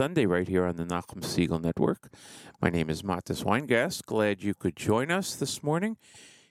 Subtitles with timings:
[0.00, 2.10] Sunday right here on the Nachum Segal Network.
[2.58, 4.06] My name is Mattes Weingast.
[4.06, 5.98] Glad you could join us this morning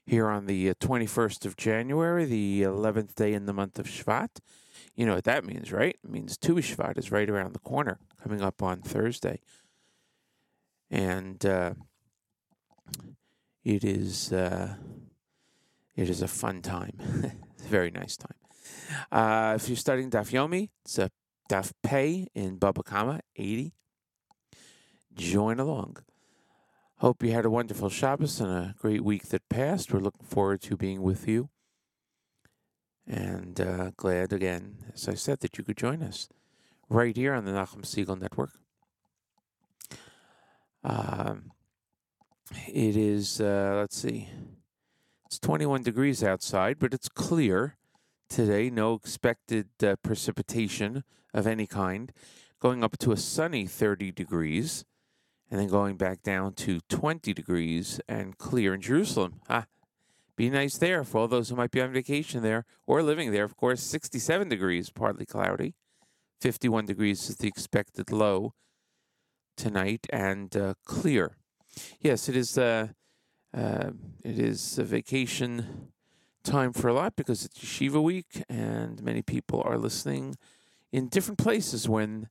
[0.05, 4.37] here on the 21st uh, of January, the 11th day in the month of Shvat.
[4.95, 5.97] You know what that means, right?
[6.03, 9.39] It means Tu Shvat is right around the corner, coming up on Thursday.
[10.91, 11.73] And uh,
[13.63, 14.75] it is uh,
[15.95, 16.93] it is a fun time.
[17.55, 18.37] it's a very nice time.
[19.11, 21.09] Uh, if you're studying Daf Yomi, it's a
[21.49, 23.73] Daf Pei in Baba Kama 80.
[25.15, 25.97] Join along.
[26.97, 29.91] Hope you had a wonderful Shabbos and a great week that passed.
[29.91, 31.49] We're looking forward to being with you.
[33.07, 36.29] And uh, glad again, as I said, that you could join us
[36.87, 38.51] right here on the Nachum Segal Network.
[40.83, 41.51] Um,
[42.67, 44.29] it is, uh, let's see,
[45.25, 47.77] it's 21 degrees outside, but it's clear
[48.29, 48.69] today.
[48.69, 51.03] No expected uh, precipitation
[51.33, 52.11] of any kind.
[52.59, 54.85] Going up to a sunny 30 degrees,
[55.49, 59.41] and then going back down to 20 degrees and clear in Jerusalem.
[59.49, 59.65] Ah,
[60.35, 63.43] be nice there for all those who might be on vacation there or living there.
[63.43, 65.73] Of course, 67 degrees, partly cloudy.
[66.41, 68.53] 51 degrees is the expected low
[69.57, 71.35] tonight, and uh, clear.
[71.99, 72.57] Yes, it is.
[72.57, 72.89] Uh,
[73.55, 73.91] uh,
[74.23, 75.91] it is a vacation
[76.43, 80.35] time for a lot because it's Yeshiva week and many people are listening
[80.91, 82.29] in different places when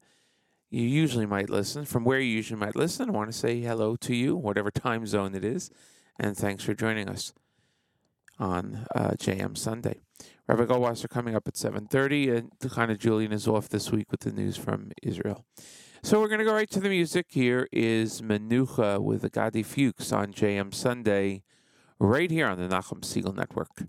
[0.71, 1.85] you usually might listen.
[1.85, 5.07] From where you usually might listen, I want to say hello to you, whatever time
[5.07, 5.71] zone it is,
[6.19, 7.33] and thanks for joining us
[8.39, 10.01] on uh, JM Sunday.
[10.47, 14.33] Rabbi Goldwasser coming up at 7.30, and of Julian is off this week with the
[14.33, 15.45] news from Israel.
[16.03, 17.27] So we're going to go right to the music.
[17.31, 21.43] Here is Menucha with the Gadi Fuchs on JM Sunday,
[21.99, 23.89] right here on the Nachum Segal Network.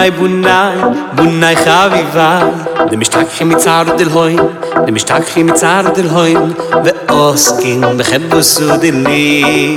[0.00, 0.76] bunai bunai
[1.16, 4.34] bunai bunai khavivai dem shtak khim tsar del hoy
[4.86, 6.32] dem shtak khim tsar del hoy
[6.84, 8.52] ve oskin be khabus
[8.82, 9.76] dili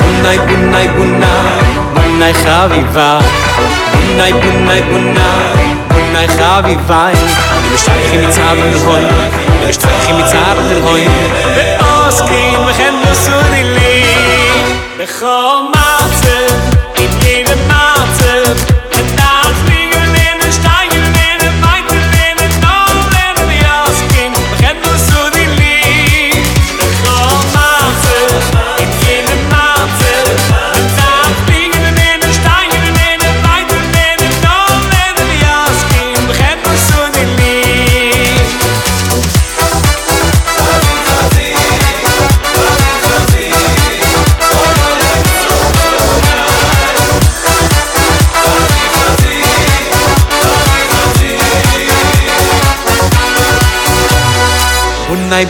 [0.00, 1.36] bunai bunai bunai
[1.94, 3.22] bunai khavivai
[3.94, 7.14] bunai bunai bunai bunai khavivai
[7.62, 9.04] dem shtak khim tsar del hoy
[9.60, 11.02] dem shtak khim tsar del hoy
[11.56, 11.64] ve
[11.94, 12.72] oskin be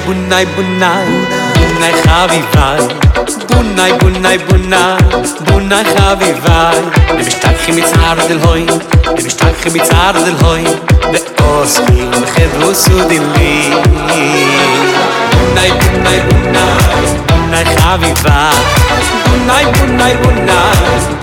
[0.09, 1.09] bunai bunai
[1.57, 2.67] bunai khavi va
[3.49, 4.81] bunai bunai bunna
[5.49, 6.61] bunai khavi va
[7.09, 8.63] de bistak khim tsar del hoy
[9.17, 10.65] de bistak khim tsar del hoy
[11.13, 13.53] de os khim khadus del li
[15.35, 16.65] bunai bunai bunna
[17.33, 18.39] bunai khavi va
[19.27, 20.63] bunai bunai bunna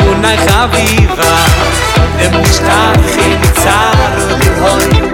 [0.03, 0.85] bunai khavi
[1.17, 1.33] va
[2.21, 4.15] de bistak khim tsar
[4.45, 5.04] del hoy.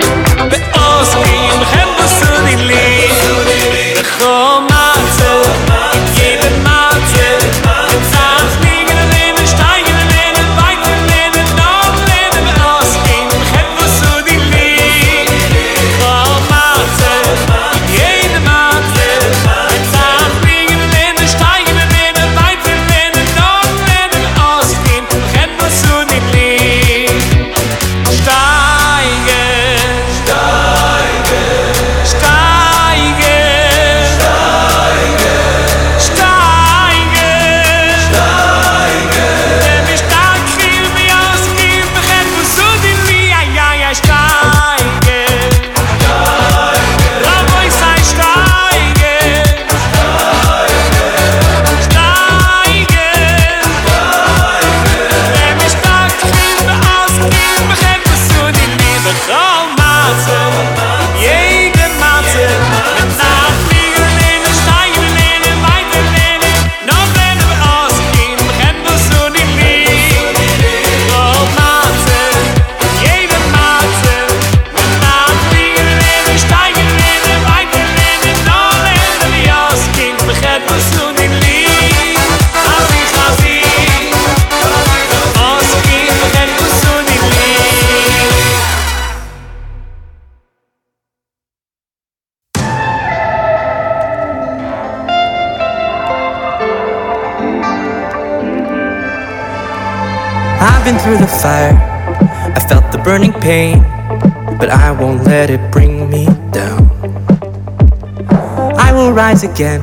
[109.43, 109.81] Again,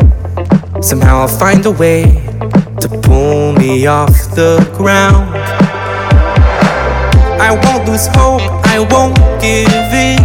[0.81, 2.05] somehow I'll find a way
[2.81, 5.35] to pull me off the ground.
[7.43, 10.23] I won't lose hope, I won't give in.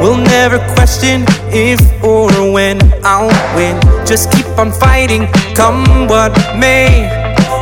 [0.00, 3.80] We'll never question if or when I'll win.
[4.06, 7.10] Just keep on fighting, come what may.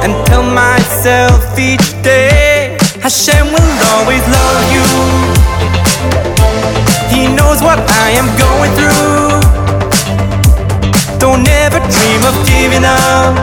[0.04, 4.86] And tell myself each day Hashem will always love you.
[7.08, 9.41] He knows what I am going through.
[11.22, 13.38] Don't ever dream of giving up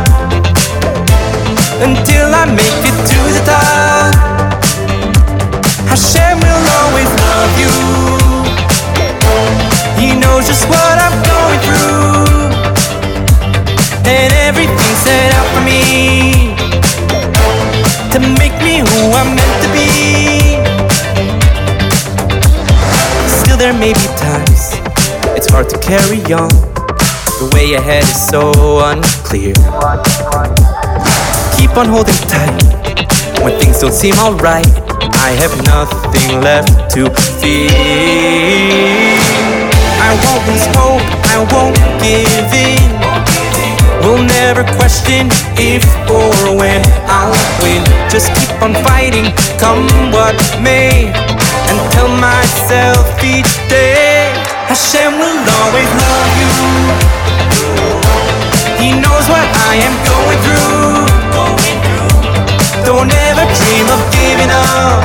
[1.79, 4.13] until I make it to the top.
[5.87, 7.71] Hashem will always love you.
[9.95, 12.51] He knows just what I'm going through.
[14.03, 16.51] And everything's set out for me
[18.11, 20.59] to make me who I'm meant to be.
[23.39, 24.75] Still, there may be times
[25.37, 26.68] it's hard to carry on.
[27.39, 28.51] The way ahead is so
[28.83, 29.55] unclear.
[31.55, 32.51] Keep on holding tight
[33.39, 34.67] when things don't seem alright.
[35.23, 37.07] I have nothing left to
[37.39, 37.71] fear.
[40.03, 40.99] I won't lose hope,
[41.31, 42.91] I won't give in.
[44.03, 47.31] We'll never question if or when I'll
[47.63, 47.87] win.
[48.11, 51.07] Just keep on fighting, come what may.
[51.07, 54.27] And tell myself each day
[54.67, 57.18] Hashem will always love you.
[58.79, 61.03] He knows what I am going through.
[62.87, 65.03] Don't ever dream of giving up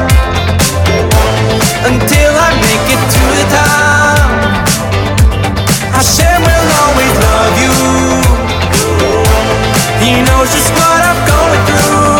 [1.90, 4.30] until I make it to the top.
[5.90, 7.74] Hashem will always love you.
[10.04, 12.13] He knows just what I'm going through,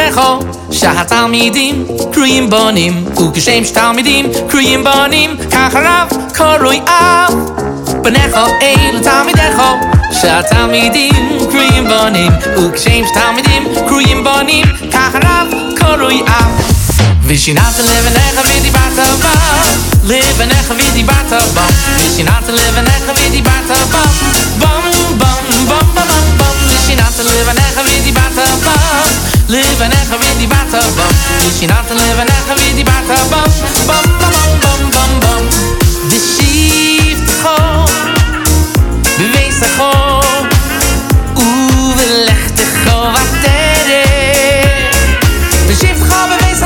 [0.00, 0.40] Elu Tamidecho,
[0.72, 7.32] Shahat Talmidim, Kriyim Bonim, Ukashem Talmidim, Kriyim Bonim, Kacharav, Koroi Av.
[8.02, 9.80] Benecho, Elu Tamidecho,
[10.12, 11.12] Shahat Talmidim,
[11.50, 16.50] Kriyim Bonim, Ukashem Talmidim, Kriyim Bonim, Kacharav, Koroi Av.
[17.28, 22.44] Vishinat to live in echa vidi bata bam Live in echa vidi bata bam Vishinat
[22.44, 23.10] to live in echa
[29.50, 31.14] Live en echt weer die waterbam.
[31.48, 33.52] Is je te leven en echt weer die waterbam.
[33.86, 35.48] Bam, bam, bam, bam, bam, bam.
[36.08, 37.88] De shift gewoon.
[39.16, 40.46] Bewees er gewoon.
[41.36, 43.32] Oeh, we legden gewoon wat
[45.66, 46.58] De shift Hoeveel bewees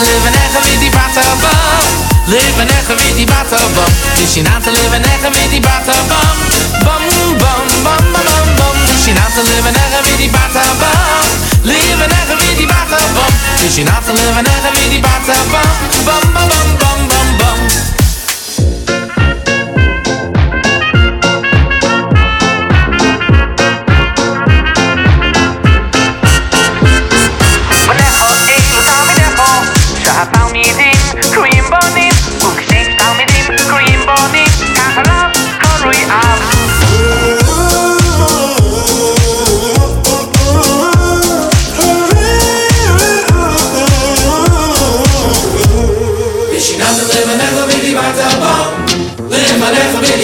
[0.00, 0.37] live
[2.58, 3.92] leven echt weer die batterbam.
[3.92, 6.36] Het is je na te leven echt weer die batterbam.
[6.84, 7.02] Bam,
[7.38, 8.54] bam, bam, bam, bam, bam.
[8.58, 8.74] bam.
[8.94, 11.26] is je na te leven echt weer die batterbam.
[11.62, 13.32] Leven echt weer die batterbam.
[13.54, 15.70] Het is je na te leven echt weer die batterbam.
[16.04, 16.97] Bam, bam, bam, bam.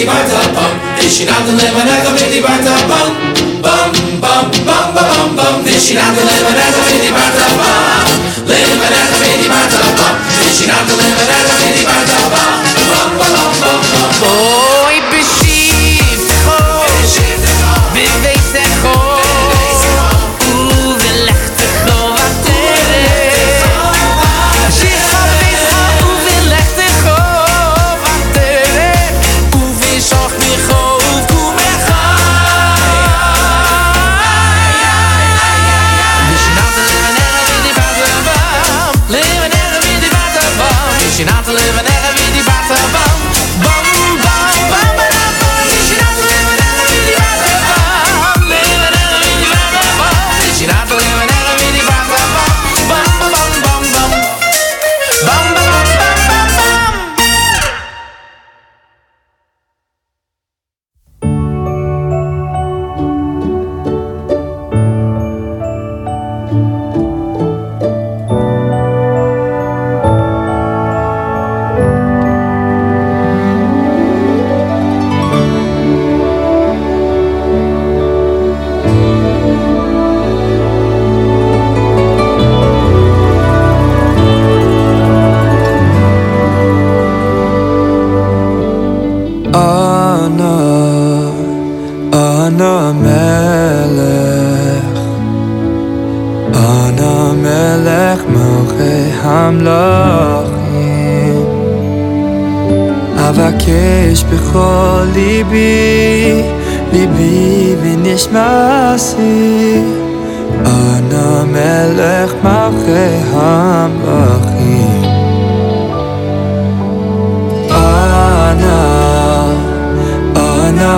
[0.05, 3.09] Vidi bata bam Vishinat to live in echa vidi bata bam
[3.61, 3.91] Bam
[4.21, 8.05] bam bam bam bam bam Vishinat to live in echa vidi bata bam
[8.45, 11.44] Live echa vidi bata bam Vishinat to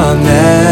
[0.08, 0.68] המלך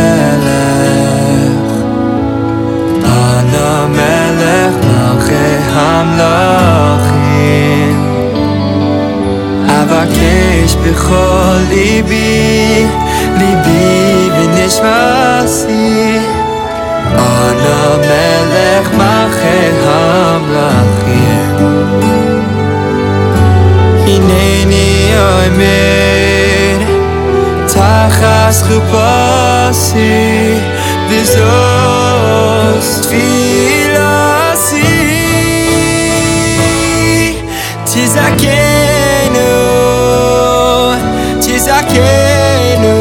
[10.96, 12.86] בכל ליבי
[13.38, 16.20] ליבי ונשמעשי
[17.18, 21.56] עד המלך מלכי המלכים.
[24.08, 25.54] הנני אוהב
[28.15, 30.55] תחת חופתי
[31.09, 34.21] וזאת תפילתי
[37.85, 39.51] תזכנו
[41.41, 42.99] תזכנו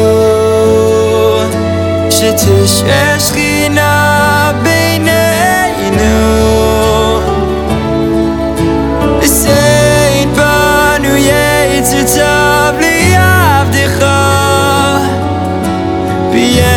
[2.10, 3.43] שתשרה שכינה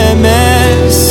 [0.09, 1.08] remesse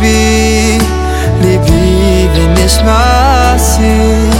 [0.00, 0.78] ליבי,
[1.40, 4.30] ליבי ונשמעתי,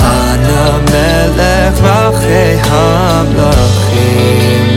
[0.00, 4.75] אנא מלך מלכי המלכים.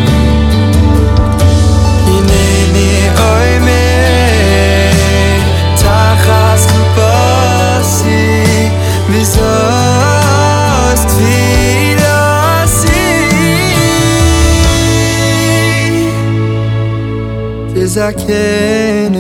[17.90, 19.20] תזכנו,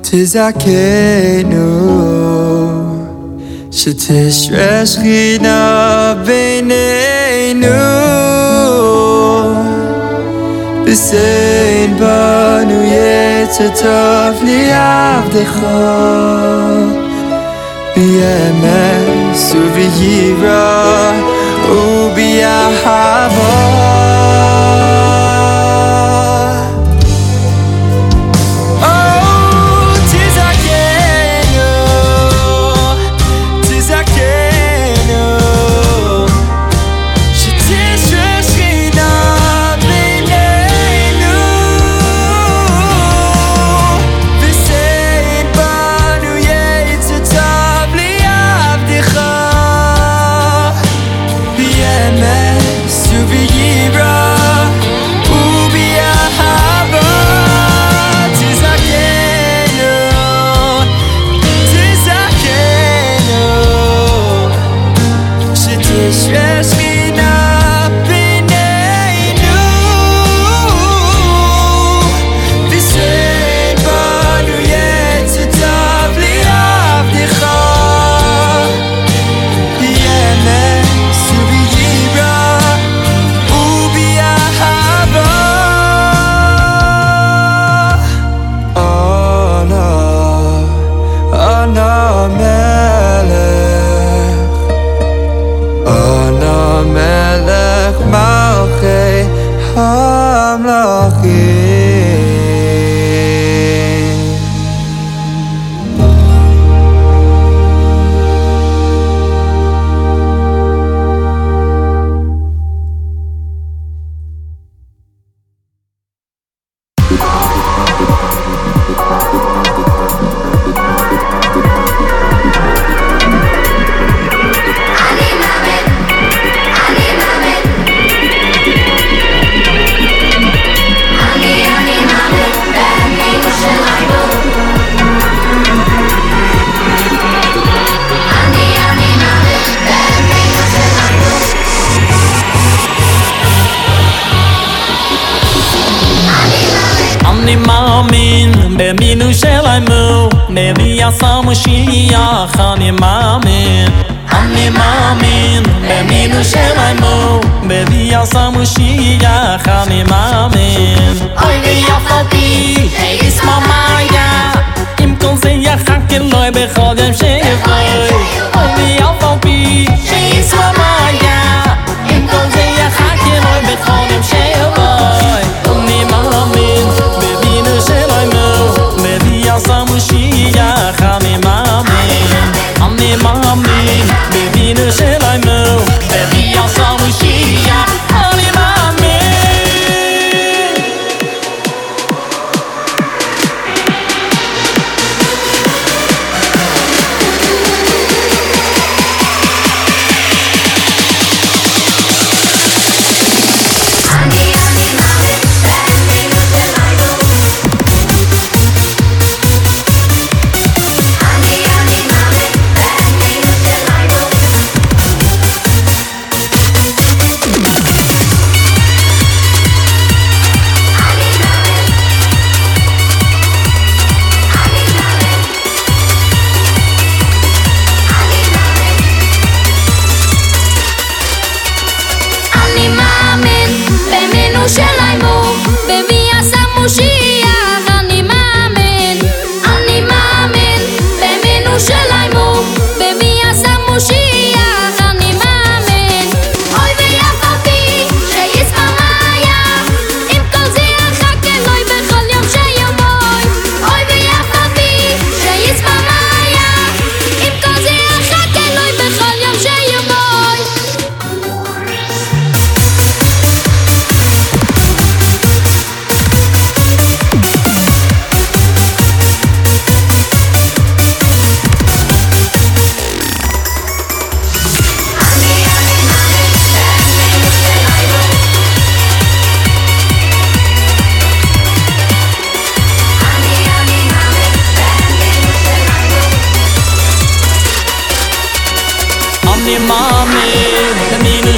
[0.00, 0.64] תזכנו
[3.70, 7.66] שתשרה שכינה בינינו
[10.84, 15.58] ושאין בנו יצר טוב לעבדך
[17.96, 21.12] בימס וביראה
[21.68, 23.44] ובאהבה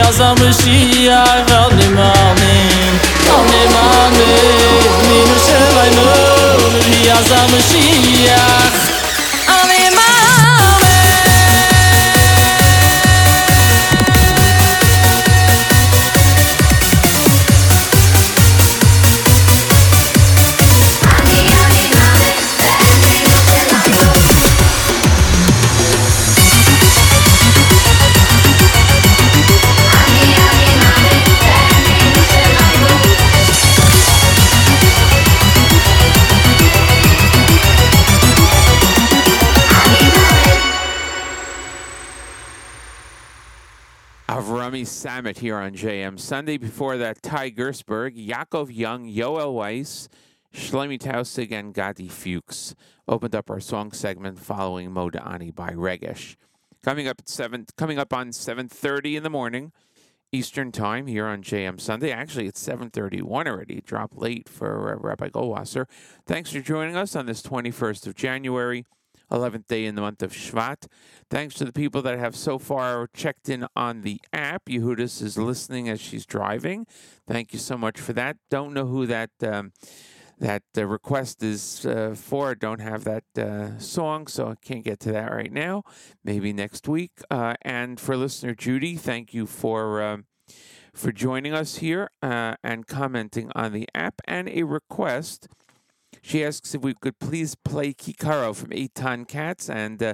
[0.00, 2.96] מביא עשה משיח אני מאמין
[3.28, 6.02] אני מאמין במינו שלנו
[6.74, 8.99] מביא עשה משיח אני
[45.37, 46.57] Here on JM Sunday.
[46.57, 50.09] Before that, Ty Gersberg, Yaakov Young, Yoel Weiss,
[50.53, 52.75] Shlomi Tausig, and Gadi Fuchs
[53.07, 56.35] opened up our song segment following Modani by Regesh.
[56.83, 59.71] Coming up at seven, coming up on seven thirty in the morning,
[60.31, 62.11] Eastern Time here on JM Sunday.
[62.11, 63.81] Actually, it's seven thirty-one already.
[63.81, 65.85] Drop late for Rabbi Goldwasser.
[66.25, 68.85] Thanks for joining us on this twenty-first of January.
[69.31, 70.87] 11th day in the month of Shvat.
[71.29, 74.65] Thanks to the people that have so far checked in on the app.
[74.65, 76.85] Yehudis is listening as she's driving.
[77.27, 78.37] Thank you so much for that.
[78.49, 79.71] Don't know who that um,
[80.39, 82.55] that uh, request is uh, for.
[82.55, 85.83] Don't have that uh, song, so I can't get to that right now.
[86.23, 87.11] Maybe next week.
[87.29, 90.01] Uh, and for listener Judy, thank you for.
[90.01, 90.25] Um,
[90.93, 95.47] for joining us here uh, and commenting on the app, and a request
[96.21, 100.13] she asks if we could please play Kikaro from Eight Ton Cats, and uh,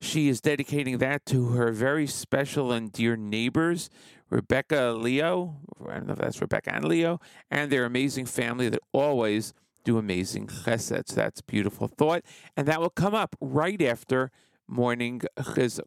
[0.00, 3.90] she is dedicating that to her very special and dear neighbors,
[4.30, 5.56] Rebecca Leo.
[5.86, 9.52] I don't know if that's Rebecca and Leo, and their amazing family that always
[9.84, 11.08] do amazing chesed.
[11.08, 12.22] So that's beautiful thought,
[12.56, 14.30] and that will come up right after
[14.68, 15.82] morning chizuk.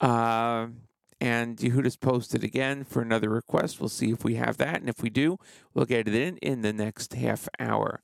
[0.00, 0.68] Uh,
[1.20, 3.80] And Yehuda's posted again for another request.
[3.80, 4.76] We'll see if we have that.
[4.76, 5.38] And if we do,
[5.74, 8.00] we'll get it in in the next half hour.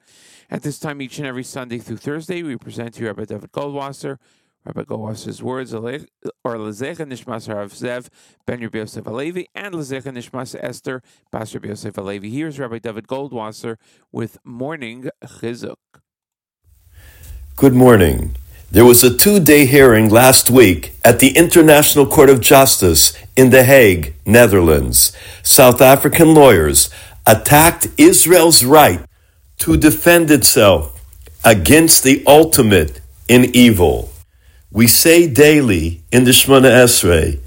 [0.50, 3.50] At this time, each and every Sunday through Thursday, we present to you Rabbi Dovid
[3.50, 4.18] Goldwasser.
[4.64, 8.09] Rabbi Goldwasser's words are Lezecha Nishmas Harav Zev
[8.46, 12.33] Ben Rabbi Yosef Alevi and Lezecha Nishmas Esther Bas Rabbi Yosef Alevi.
[12.33, 13.77] Here's Rabbi Dovid Goldwasser
[14.11, 15.77] with Morning Chizuk.
[17.57, 18.37] Good morning.
[18.74, 23.50] There was a two day hearing last week at the International Court of Justice in
[23.50, 25.12] The Hague, Netherlands.
[25.44, 26.90] South African lawyers
[27.24, 28.98] attacked Israel's right
[29.58, 31.00] to defend itself
[31.44, 34.10] against the ultimate in evil.
[34.72, 37.38] We say daily in the Shemona Esrei,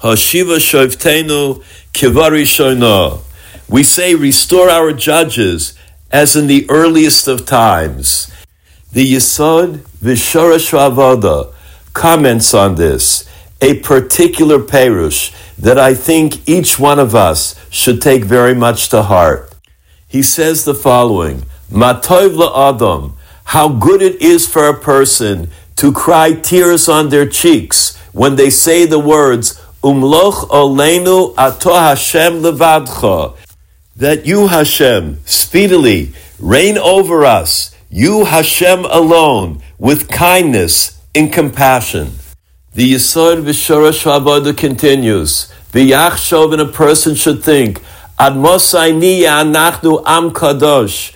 [0.00, 3.20] Hashiva Shovtenu Kivari Shono.
[3.68, 5.74] We say, restore our judges
[6.10, 8.32] as in the earliest of times.
[8.90, 11.52] The Yisod Vishorash Havodah
[11.92, 13.28] comments on this,
[13.60, 19.02] a particular perush that I think each one of us should take very much to
[19.02, 19.54] heart.
[20.08, 26.32] He says the following, Matov Adam, how good it is for a person to cry
[26.32, 33.36] tears on their cheeks when they say the words, Umloch Olenu Ato Hashem Levadcha,
[33.96, 42.12] that you, Hashem, speedily reign over us you, Hashem alone, with kindness and compassion.
[42.74, 45.50] The Yisod V'Shorash Havodah continues.
[45.72, 47.82] The V'yachshov, and a person should think,
[48.18, 48.42] Am
[50.32, 51.14] Kadosh.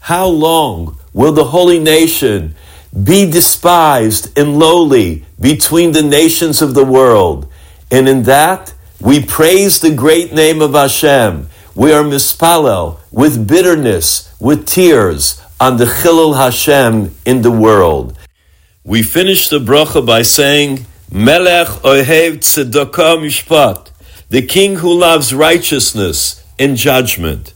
[0.00, 2.54] How long will the holy nation
[3.04, 7.52] be despised and lowly between the nations of the world?
[7.90, 11.50] And in that, we praise the great name of Hashem.
[11.74, 18.16] We are mispalel with bitterness, with tears, on the Chilul Hashem in the world.
[18.84, 23.90] We finish the bracha by saying, Melech Ohev Tzedakah Mishpat,
[24.28, 27.54] the king who loves righteousness and judgment.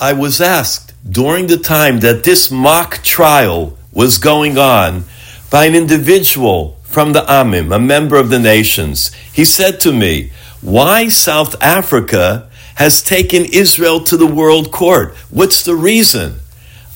[0.00, 5.04] I was asked during the time that this mock trial was going on
[5.50, 9.12] by an individual from the Amim, a member of the nations.
[9.32, 15.14] He said to me, Why South Africa has taken Israel to the world court?
[15.28, 16.40] What's the reason?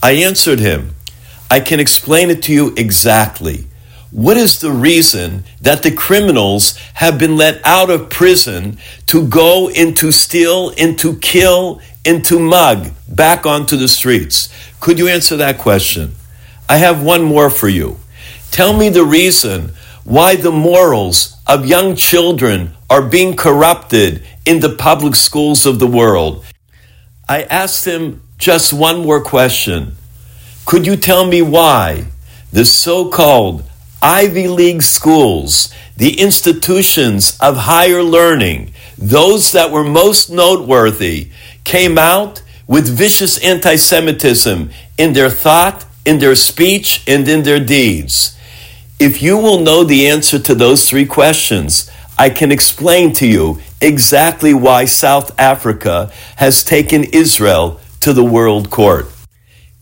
[0.04, 0.96] I answered him,
[1.50, 3.68] I can explain it to you exactly.
[4.10, 8.76] What is the reason that the criminals have been let out of prison
[9.06, 14.50] to go into steal, into kill, into mug, back onto the streets?
[14.78, 16.16] Could you answer that question?
[16.68, 17.96] I have one more for you.
[18.50, 19.72] Tell me the reason
[20.04, 25.86] why the morals of young children are being corrupted in the public schools of the
[25.86, 26.44] world.
[27.26, 29.96] I asked him just one more question.
[30.66, 32.06] Could you tell me why
[32.52, 33.64] the so called
[34.00, 41.30] Ivy League schools, the institutions of higher learning, those that were most noteworthy,
[41.64, 47.60] came out with vicious anti Semitism in their thought, in their speech, and in their
[47.60, 48.36] deeds?
[48.98, 53.60] If you will know the answer to those three questions, I can explain to you
[53.80, 59.06] exactly why South Africa has taken Israel to the world court.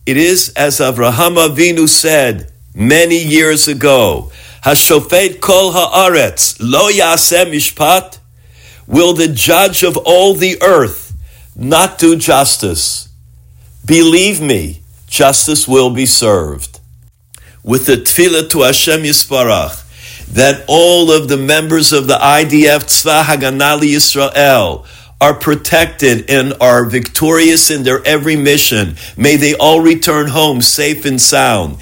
[0.07, 4.31] It is as Avraham Avinu said many years ago,
[4.65, 8.19] Hashofet kol haaretz lo yaseh mishpat,
[8.87, 11.13] will the judge of all the earth
[11.57, 13.09] not do justice?
[13.85, 16.79] Believe me, justice will be served.
[17.65, 19.83] With the tefillah to Hashem Yisparach,
[20.29, 24.87] that all of the members of the IDF Tzva Haganah Yisrael
[25.23, 28.97] are protected and are victorious in their every mission.
[29.17, 31.77] May they all return home safe and sound.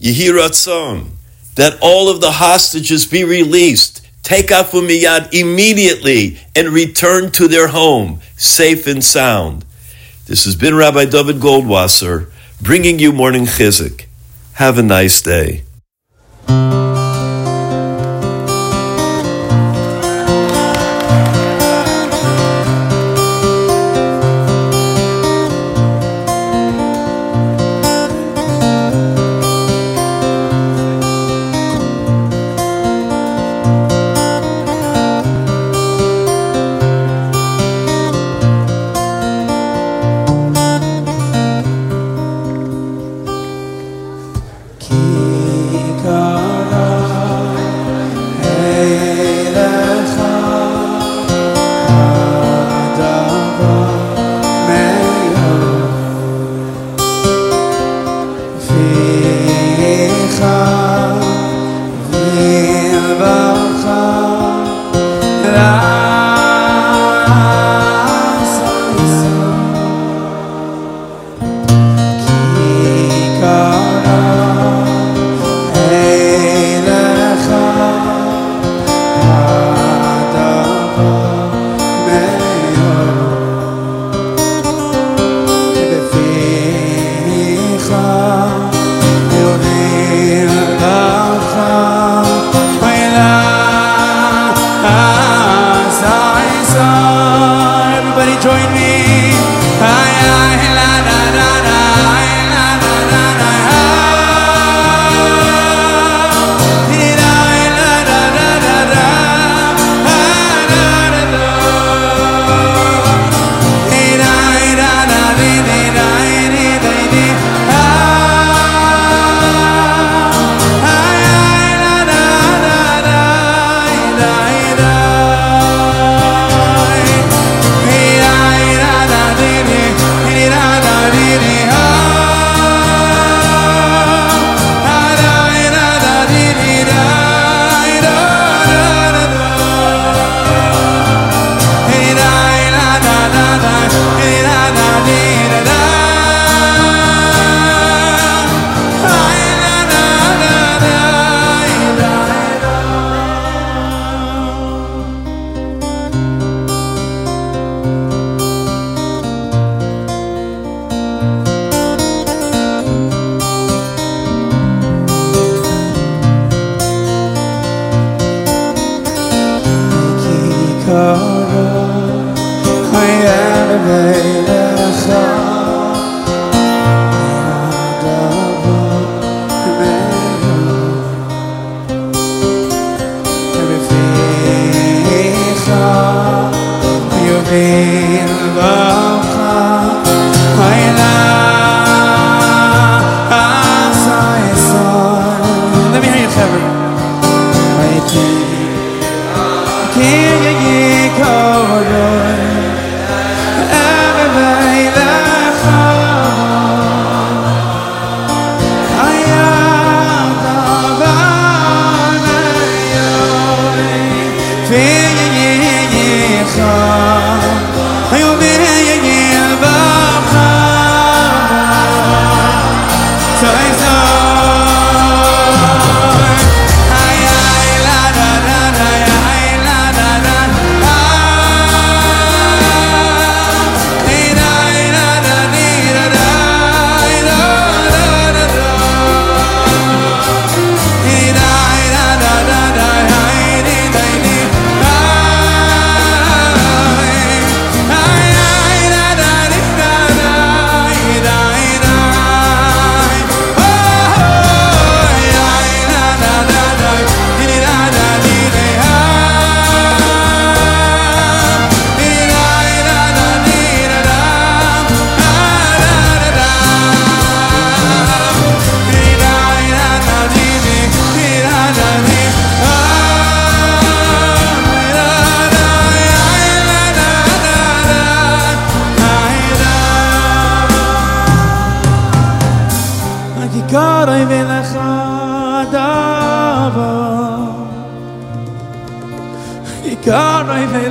[0.00, 1.08] Yehi Ratzon,
[1.56, 4.06] that all of the hostages be released.
[4.22, 9.64] Take Afumiyad immediately and return to their home safe and sound.
[10.26, 12.30] This has been Rabbi Dovid Goldwasser
[12.62, 14.06] bringing you Morning Chizuk.
[14.52, 15.64] Have a nice day.
[65.70, 66.07] lugar.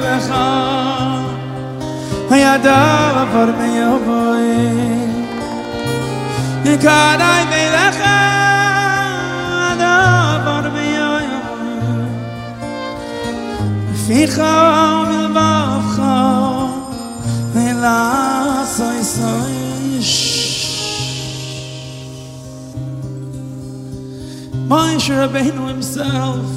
[0.03, 0.45] lecha
[2.43, 4.49] Yadav avar meyovoy
[6.65, 8.17] Yikadai melecha
[9.61, 11.29] Yadav avar meyovoy
[14.03, 14.55] Ficha
[15.09, 16.15] milvavcha
[17.53, 17.99] Vela
[18.75, 19.57] soy soy
[24.67, 26.56] Moshe Rabbeinu himself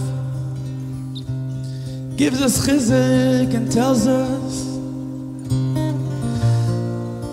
[2.21, 4.65] gives us chizuk and tells us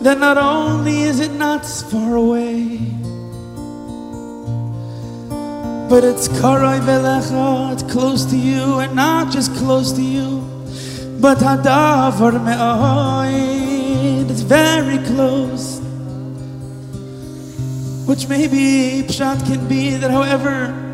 [0.02, 2.80] that not only is it not far away,
[5.90, 10.40] but it's karai velecha, it's close to you, and not just close to you,
[11.20, 15.82] but hadavar me'oid, it's very close.
[18.08, 20.87] Which maybe pshat can be that however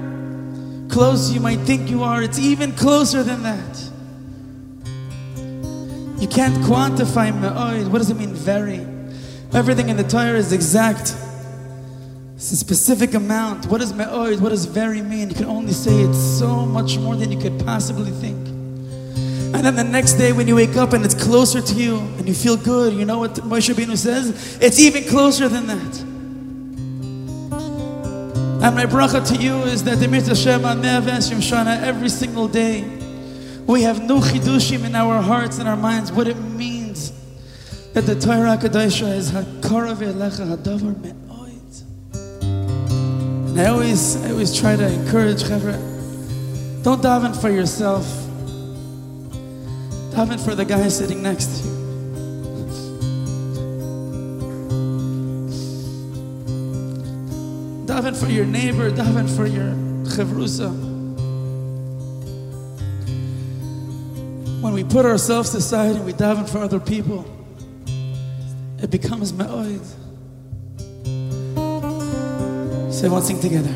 [0.93, 3.89] close you might think you are, it's even closer than that.
[6.21, 7.87] You can't quantify me'oid.
[7.87, 8.85] Oh, what does it mean, very?
[9.53, 11.17] Everything in the Torah is exact.
[12.35, 13.65] It's a specific amount.
[13.65, 15.29] What does me'oid, oh, what does very mean?
[15.29, 18.47] You can only say it's so much more than you could possibly think.
[19.55, 22.27] And then the next day when you wake up and it's closer to you and
[22.27, 24.59] you feel good, you know what Moshe Rabbeinu says?
[24.61, 26.12] It's even closer than that.
[28.63, 32.47] And my bracha to you is that the Mitzvah Shema Neves Yom Shana every single
[32.47, 32.85] day.
[33.67, 37.11] We have new chidushim in our hearts and our minds what it means
[37.91, 41.81] that the Torah Kadosha is Hakara Ve'elecha Hadavar Me'oid.
[43.49, 45.77] And I always, I always try to encourage Chevra,
[46.83, 48.05] don't daven for yourself.
[50.15, 51.82] Daven for the guy sitting next to you.
[57.93, 59.71] daven for your neighbor, daven for your
[60.13, 60.71] chavrusa.
[64.61, 67.23] When we put ourselves aside and we daven for other people,
[68.81, 69.85] it becomes ma'oid.
[72.91, 73.75] Say one thing together.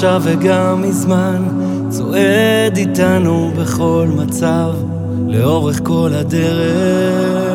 [0.00, 1.42] עכשיו וגם מזמן
[1.88, 4.72] צועד איתנו בכל מצב
[5.26, 7.52] לאורך כל הדרך.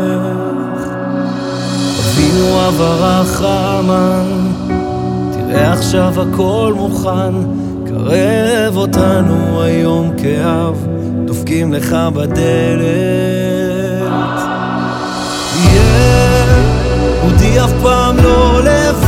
[2.00, 4.52] אבינו אב הרחמן
[5.32, 7.34] תראה עכשיו הכל מוכן
[7.86, 10.88] קרב אותנו היום כאב
[11.26, 12.86] דופקים לך בדלת.
[17.24, 19.05] יהודי אף פעם לא לבד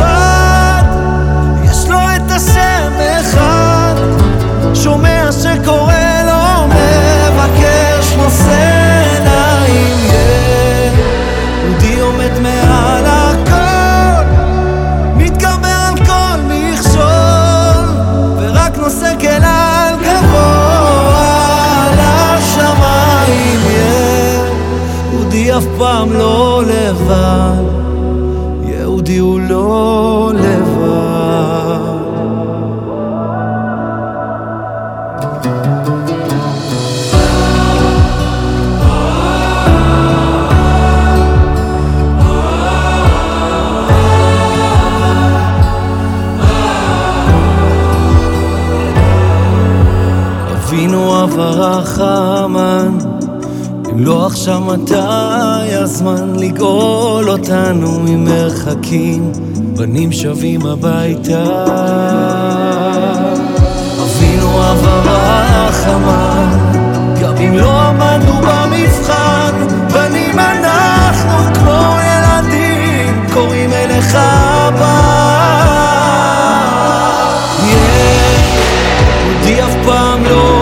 [25.58, 27.64] אף פעם לא לבד.
[28.64, 30.68] יהודי הוא לא לבד.
[50.54, 53.07] אבינו אב הרחמן אם
[54.00, 59.32] לא עכשיו מתי הזמן לגאול אותנו ממרחקים.
[59.78, 61.44] בנים שבים הביתה.
[64.04, 66.50] אבינו אב הרחמן
[67.22, 69.54] גם אם לא עמדנו במבחן
[69.94, 75.02] בנים אנחנו כמו ילדים קוראים אליך הבא
[77.64, 80.57] יהודי אף פעם לא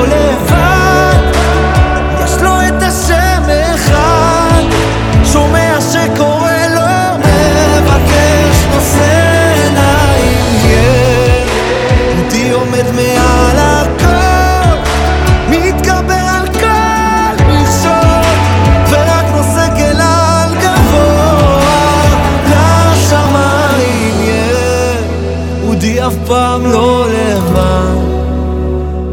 [26.28, 27.96] פעם לא לבד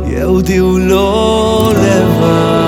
[0.06, 2.61] יהודי הוא לא לבד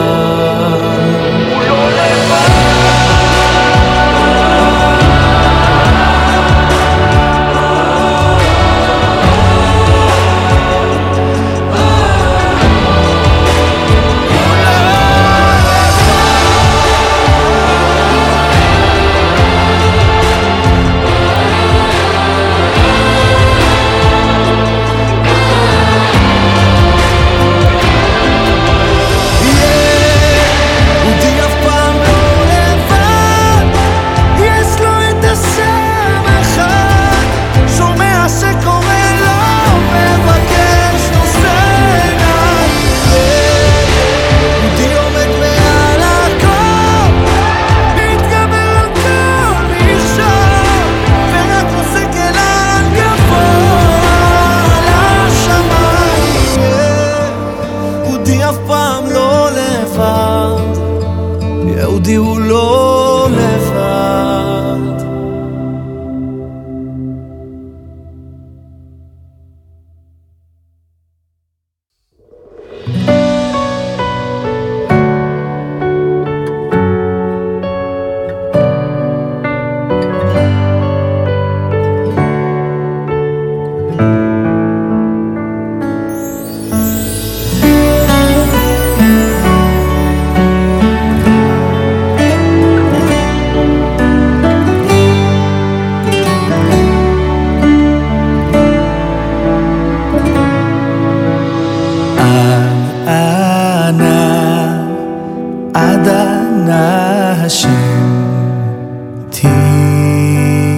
[107.45, 107.69] השם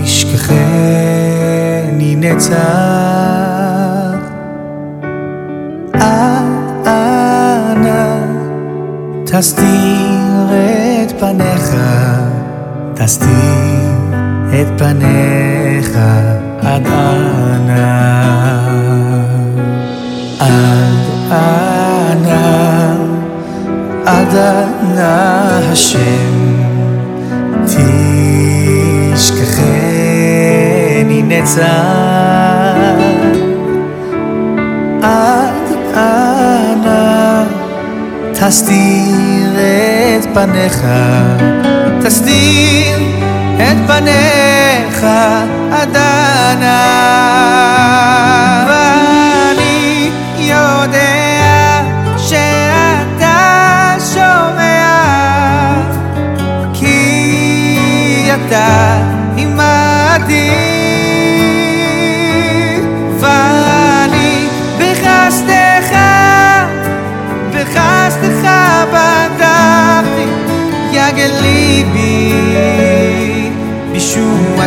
[0.02, 0.56] תשכחני
[2.16, 2.56] נצח
[6.86, 8.26] אנא
[9.26, 10.50] תסתיר
[11.02, 11.76] את פניך
[12.94, 13.28] תסתיר
[14.50, 15.25] את פניך
[40.36, 40.86] פניך.
[42.04, 42.98] תסתיר
[43.56, 45.06] את פניך
[45.72, 47.25] עד ענן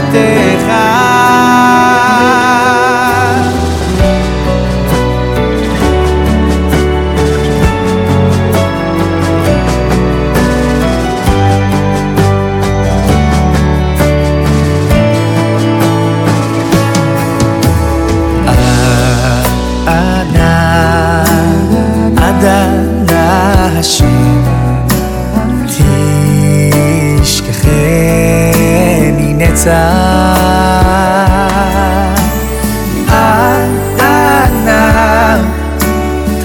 [0.09, 1.07] בישועתך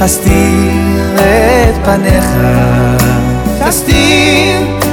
[0.05, 2.27] תסתיר את פניך
[3.61, 4.84] תסתיר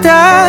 [0.00, 0.39] matar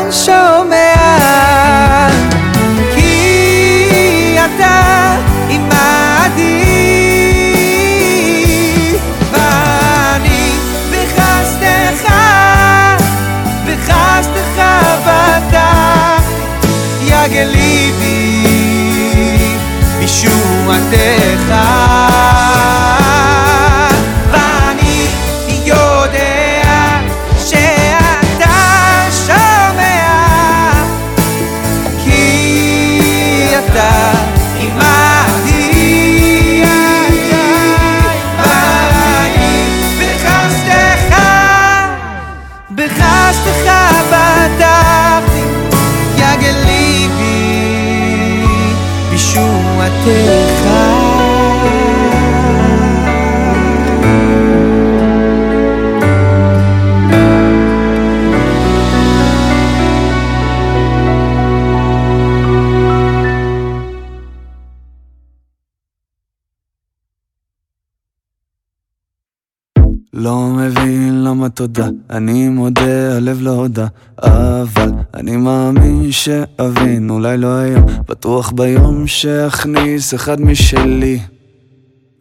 [71.62, 73.88] תודה, אני מודה, הלב לא הודה,
[74.24, 81.20] אבל אני מאמין שאבין, אולי לא היום, בטוח ביום שאכניס אחד משלי.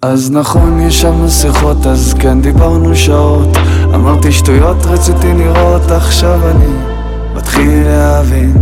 [0.02, 3.56] אז נכון, יש שם שיחות, אז כן דיברנו שעות,
[3.94, 6.74] אמרתי שטויות, רציתי לראות, עכשיו אני
[7.34, 8.54] מתחיל להבין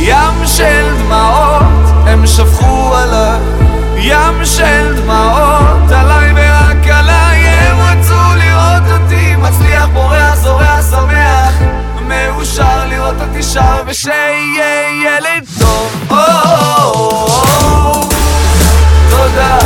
[0.01, 1.63] ים של דמעות
[2.05, 3.54] הם שפכו עליי
[4.07, 11.53] ים של דמעות עליי ורק עליי הם רצו לראות אותי מצליח, בורח, זורח, שמח.
[12.07, 16.05] מאושר לראות אותי שר ושיהיה ילד טוב.
[16.09, 17.27] או, או,
[17.63, 18.01] או,
[19.09, 19.64] תודה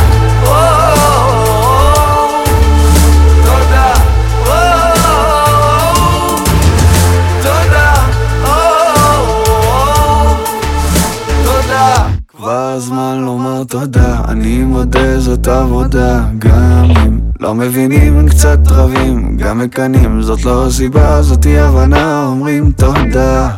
[13.60, 16.24] לומר תודה, אני מודה זאת עבודה.
[16.38, 19.36] גם אם לא מבינים הם קצת רבים.
[19.36, 22.26] גם מקנאים זאת לא סיבה זאתי הבנה.
[22.26, 23.48] אומרים תודה.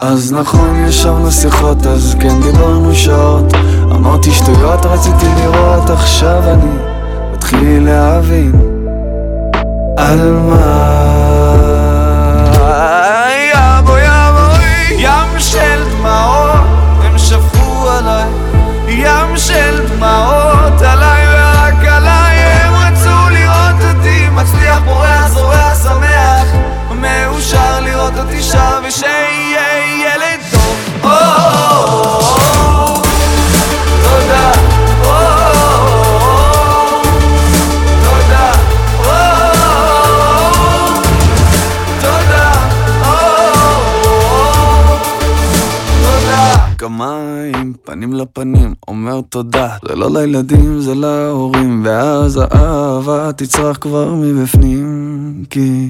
[0.00, 3.52] אז נכון ישבנו שיחות אז כן דיברנו שעות.
[3.82, 6.70] אמרתי שטויות רציתי לראות עכשיו אני
[7.32, 8.52] מתחיל להבין.
[9.96, 11.27] על מה
[28.88, 31.02] ושיהיה ילד טוב.
[34.02, 34.52] תודה.
[47.84, 49.68] פנים לפנים, אומר תודה.
[49.88, 55.88] זה לא לילדים, זה להורים ואז האהבה תצרח כבר מבפנים כי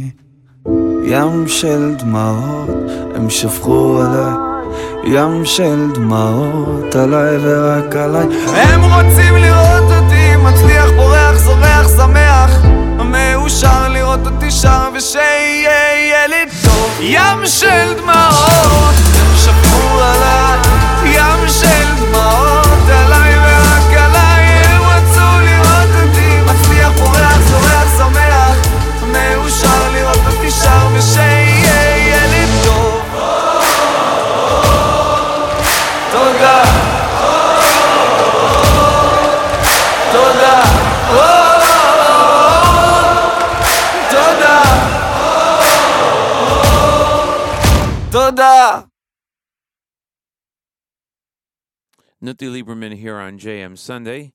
[1.02, 2.68] ים של דמעות
[3.14, 4.32] הם שפכו עליי.
[5.04, 8.26] ים של דמעות עליי ורק עליי.
[8.46, 12.50] הם רוצים לראות אותי מצליח, בורח, זורח, שמח.
[13.04, 16.90] מאושר לראות אותי שר ושיהיה ילד טוב.
[17.00, 20.58] ים של דמעות הם שפכו עליי.
[21.04, 23.57] ים של דמעות עליי ורק
[30.97, 33.03] אותי שר ושיהיה ילד טוב
[36.11, 36.63] תודה
[40.11, 40.61] תודה
[44.11, 44.61] תודה
[48.11, 48.81] תודה
[52.25, 54.31] Nutti Lieberman here on JM Sunday.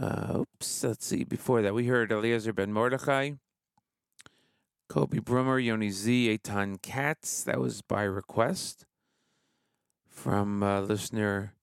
[0.00, 1.22] Uh, oops, let's see.
[1.22, 3.32] Before that, we heard Eliezer Ben Mordechai,
[4.87, 7.43] Kobe Brummer, Yoni Z, Eitan Katz.
[7.43, 8.85] That was by request
[10.07, 11.53] from uh, listener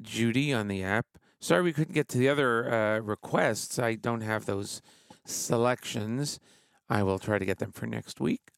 [0.00, 1.06] Judy on the app.
[1.40, 3.78] Sorry we couldn't get to the other uh, requests.
[3.78, 4.82] I don't have those
[5.24, 6.38] selections.
[6.88, 8.52] I will try to get them for next week.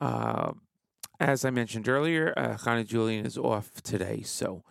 [0.00, 0.52] Uh,
[1.20, 4.62] as I mentioned earlier, uh, Julian is off today, so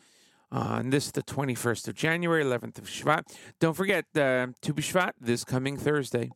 [0.52, 3.24] on this, the 21st of January, 11th of Shvat.
[3.60, 6.32] Don't forget, uh, Tu B'Shvat this coming Thursday.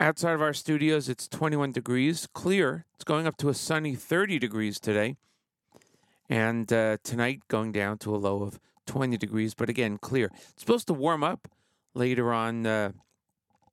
[0.00, 2.84] Outside of our studios, it's 21 degrees, clear.
[2.94, 5.16] It's going up to a sunny 30 degrees today.
[6.28, 10.32] And uh, tonight, going down to a low of 20 degrees, but again, clear.
[10.34, 11.46] It's supposed to warm up
[11.94, 12.90] later on uh,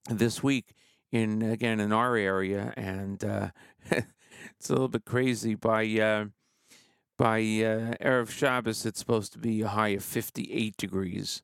[0.10, 0.74] this week
[1.12, 2.72] in, again, in our area.
[2.78, 3.50] And uh,
[3.90, 5.56] it's a little bit crazy.
[5.56, 6.26] By uh,
[7.18, 11.42] by uh, Erev Shabbos, it's supposed to be a high of 58 degrees.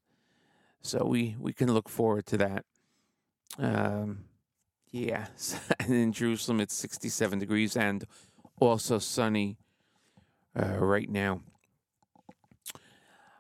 [0.82, 2.66] So we, we can look forward to that.
[3.60, 4.26] Um,
[4.92, 5.28] yeah.
[5.80, 8.06] And in Jerusalem, it's 67 degrees and
[8.60, 9.58] also sunny
[10.60, 11.42] uh, right now.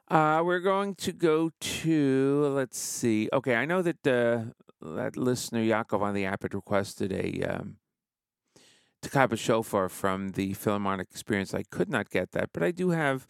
[0.09, 3.27] Uh, we're going to go to, let's see.
[3.33, 7.75] Okay, I know that uh, that listener Yaakov on the app had requested a um,
[9.01, 11.53] Tiku BaShofar from the Philharmonic Experience.
[11.53, 13.27] I could not get that, but I do have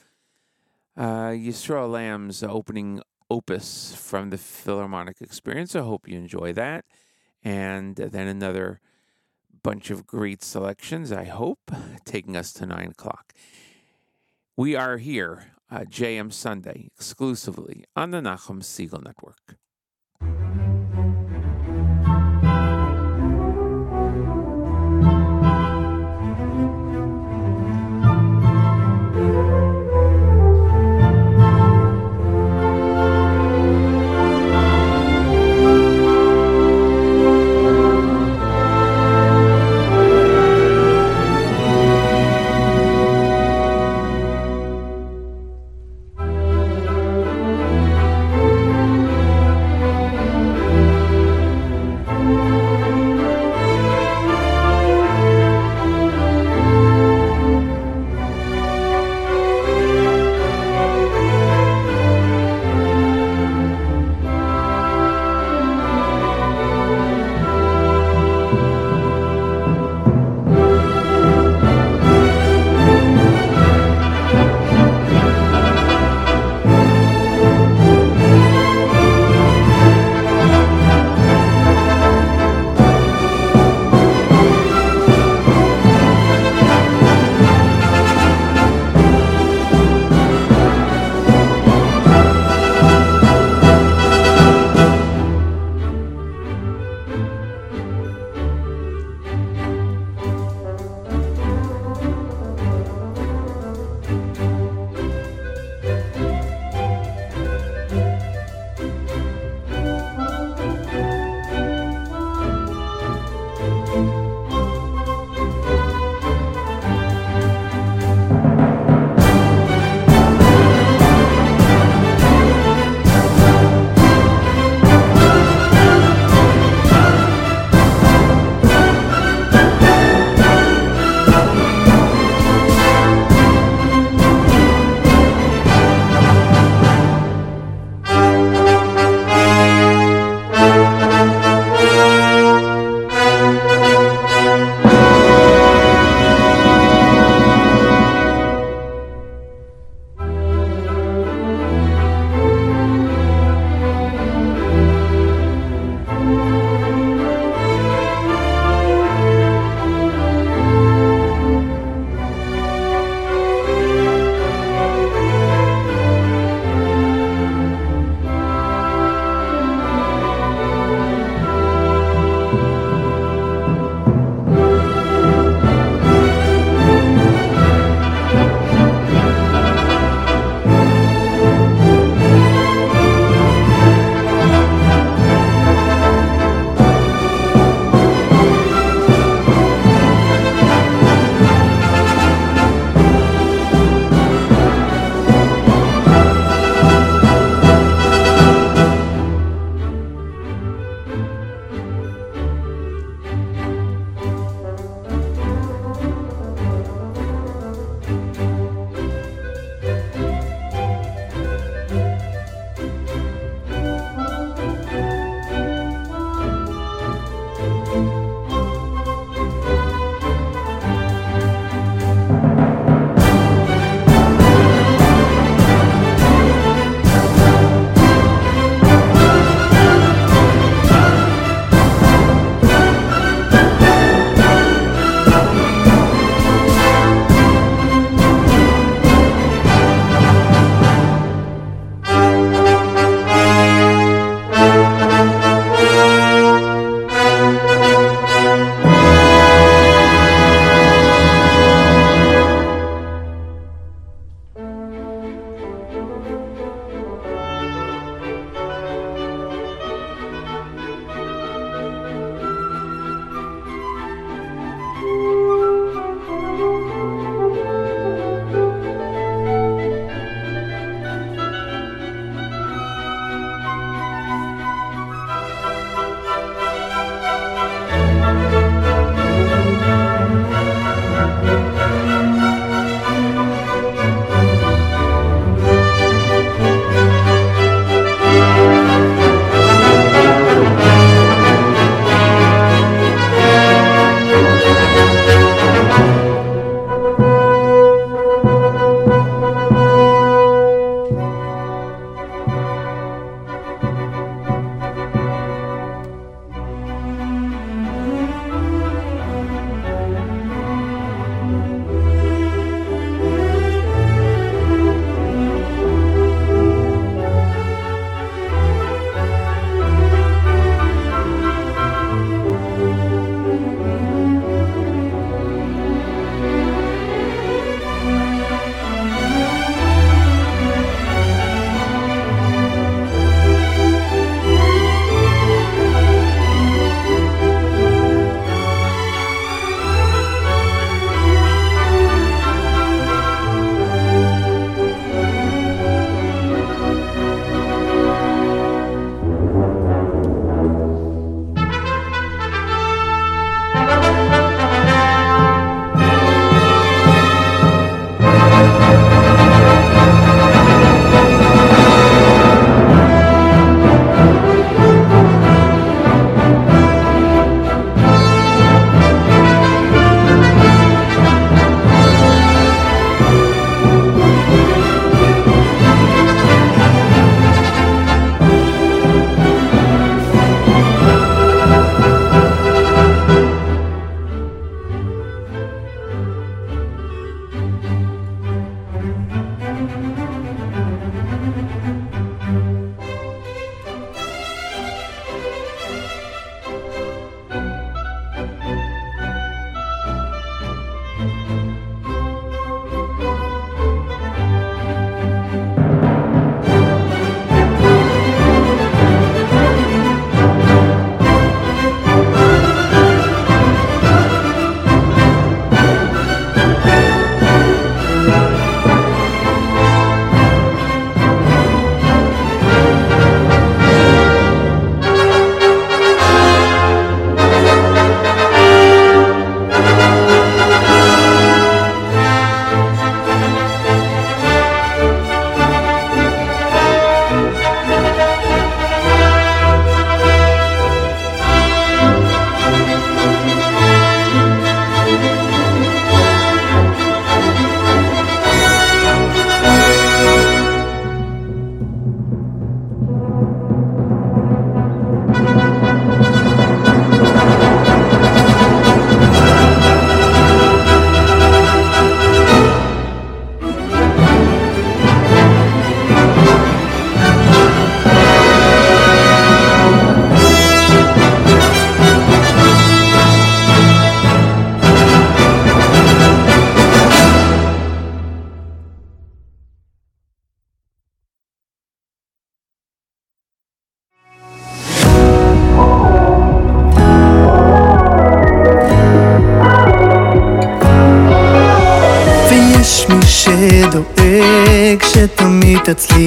[0.96, 5.76] uh, Yisrael Lamm's opening opus from the Philharmonic Experience.
[5.76, 6.86] I hope you enjoy that.
[7.44, 8.82] And then another
[9.64, 11.72] bunch of great selections, I hope,
[12.06, 13.34] taking us to 9 o'clock.
[14.56, 19.58] We are here, uh, JM Sunday, exclusively on the Nachum Segal Network.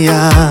[0.01, 0.50] yeah.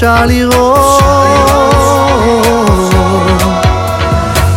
[0.00, 1.02] אפשר לראות.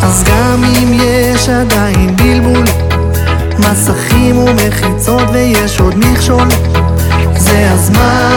[0.04, 2.64] אז גם אם יש עדיין בלבול
[3.60, 6.48] מסכים ומחיצות ויש עוד מכשול
[7.38, 8.33] זה הזמן.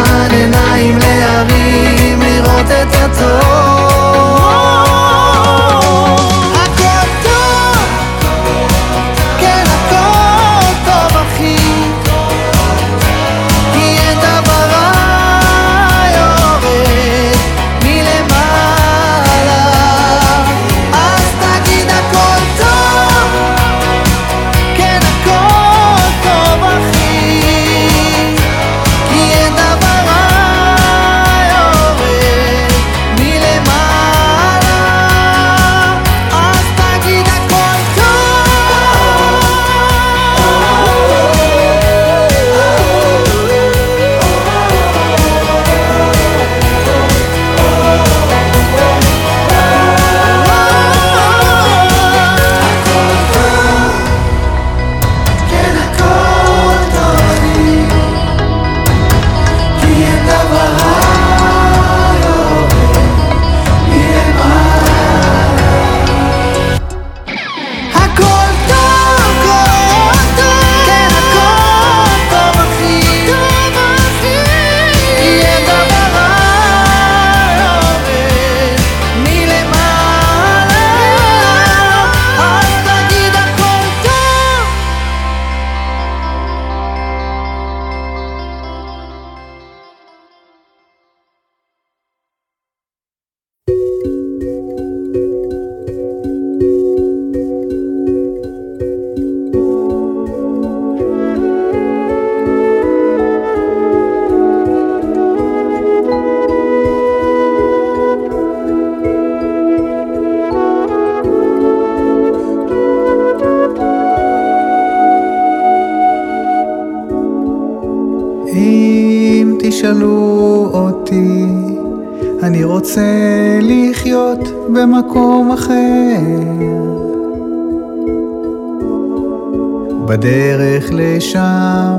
[131.32, 131.96] שם,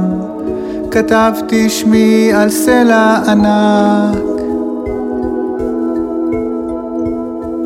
[0.92, 4.18] כתבתי שמי על סלע ענק.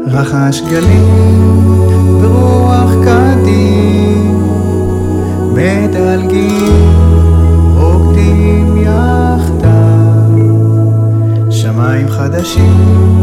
[0.08, 1.52] רחש גלים
[2.22, 4.50] ברוח קדים,
[5.54, 6.94] מדלגים,
[7.78, 10.42] רוקדים יחדיו,
[11.50, 13.22] שמיים חדשים.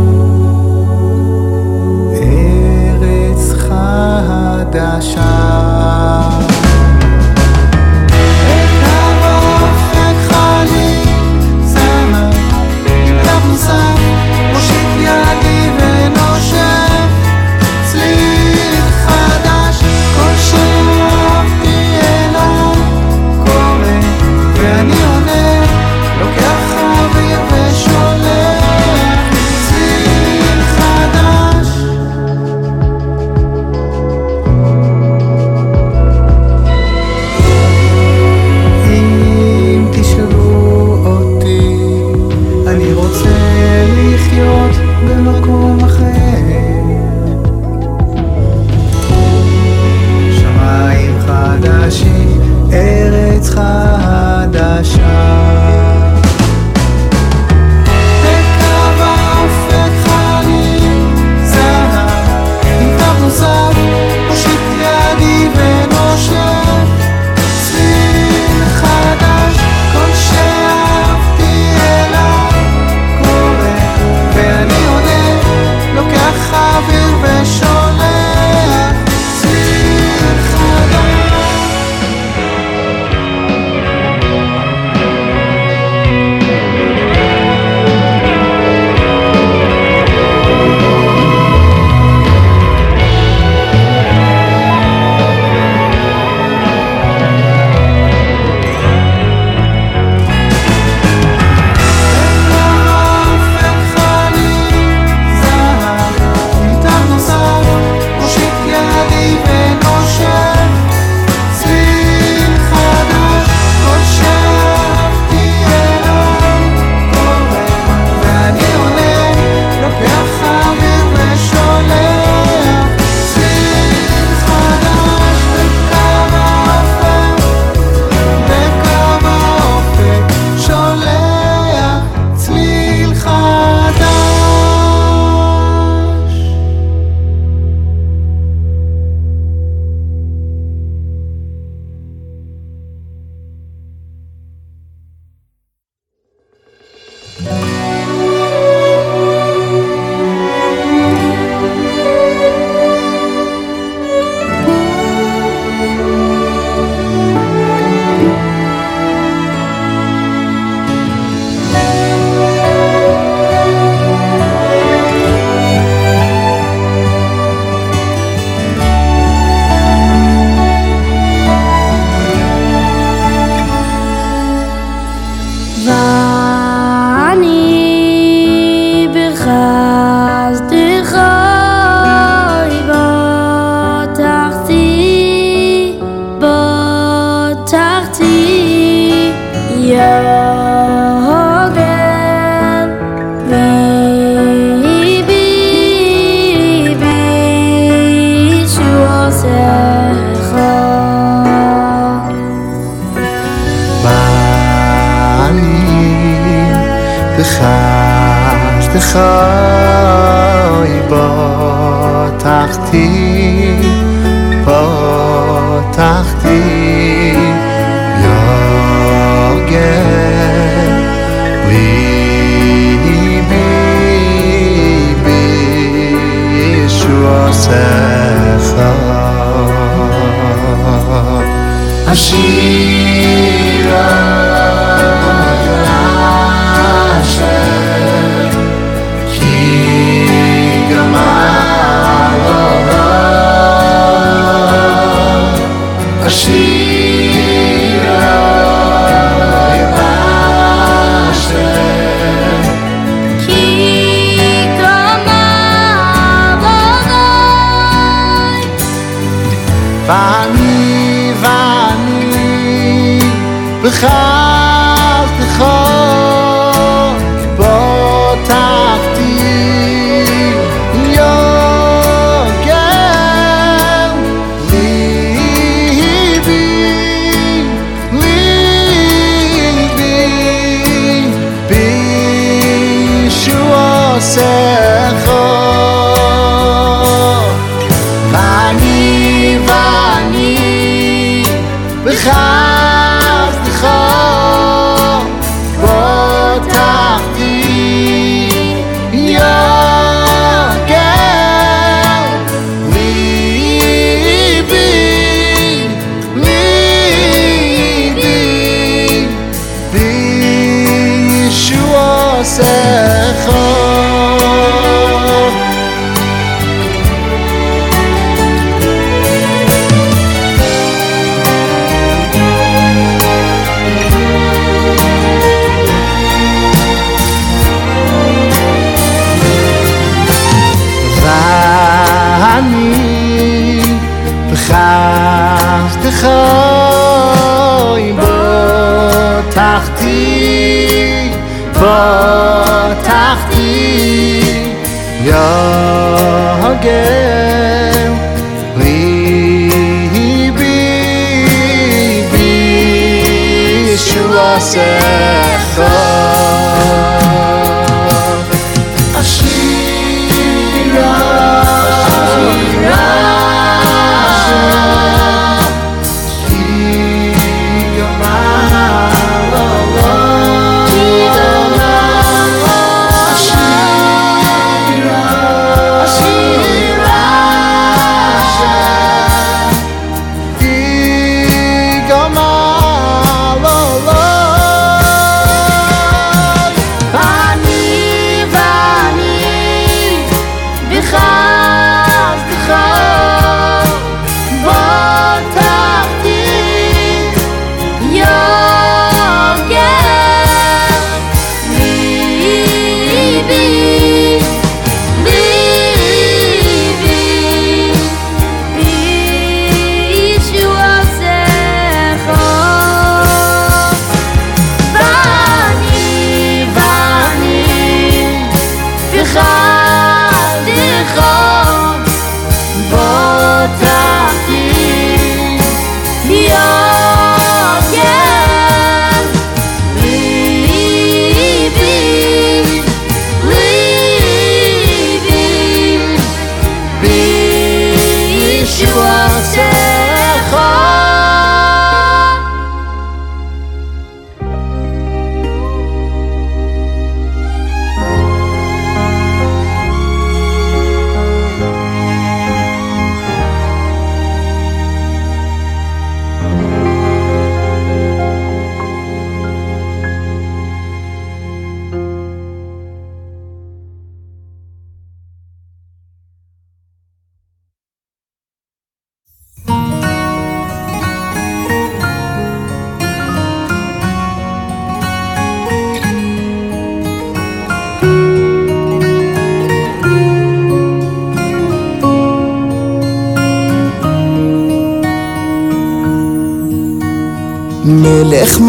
[4.70, 5.67] חדשה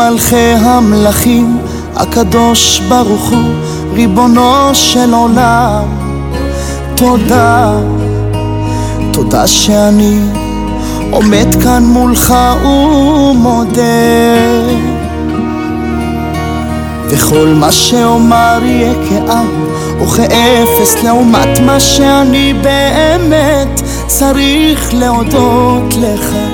[0.09, 1.57] מלכי המלכים,
[1.95, 3.53] הקדוש ברוך הוא,
[3.93, 5.83] ריבונו של עולם.
[6.95, 7.71] תודה,
[9.13, 10.19] תודה שאני
[11.11, 12.33] עומד כאן מולך
[12.65, 13.81] ומודה.
[17.09, 19.65] וכל מה שאומר יהיה כעם,
[20.01, 26.48] וכאפס לעומת מה שאני באמת צריך להודות לך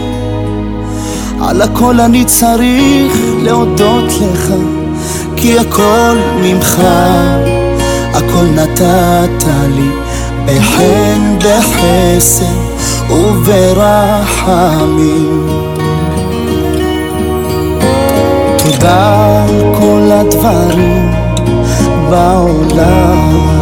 [1.41, 4.53] על הכל אני צריך להודות לך
[5.35, 6.81] כי הכל ממך,
[8.13, 9.45] הכל נתת
[9.75, 9.89] לי
[10.45, 12.45] בחן, בחסד
[13.09, 14.45] וברחמים.
[18.57, 21.11] תודה על כל הדברים
[22.09, 23.54] בעולם.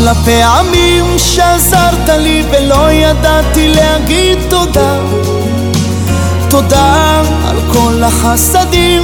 [0.00, 4.98] כל הפעמים שעזרת לי ולא ידעתי להגיד תודה.
[6.50, 9.02] תודה על כל החסדים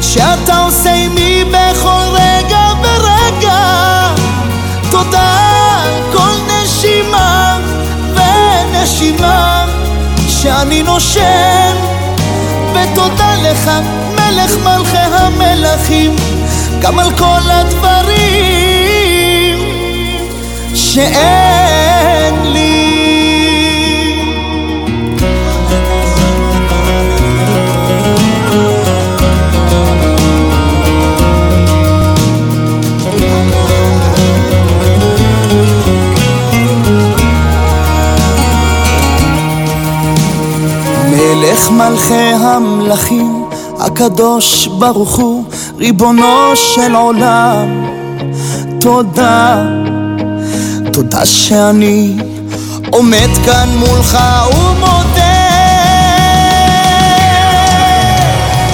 [0.00, 4.14] שאתה עושה עימי בכל רגע ורגע.
[4.90, 5.36] תודה
[5.84, 7.58] על כל נשימה
[8.14, 9.66] ונשימה
[10.28, 11.76] שאני נושם
[12.72, 13.70] ותודה לך
[14.10, 16.16] מלך מלכי המלכים
[16.80, 18.53] גם על כל הדברים
[20.94, 22.84] שאין לי
[41.10, 43.44] מלך מלכי המלכים,
[43.78, 45.44] הקדוש ברוך הוא,
[45.78, 47.84] ריבונו של עולם.
[48.80, 49.64] תודה,
[50.94, 52.16] תודה שאני
[52.92, 54.18] עומד כאן מולך
[54.54, 55.48] ומודה.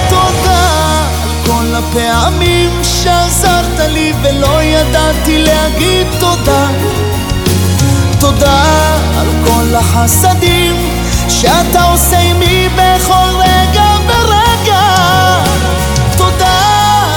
[0.09, 6.67] תודה על כל הפעמים שעזרת לי ולא ידעתי להגיד תודה.
[8.19, 8.63] תודה
[9.19, 10.75] על כל החסדים
[11.29, 14.95] שאתה עושה עימי בכל רגע ורגע
[16.17, 16.59] תודה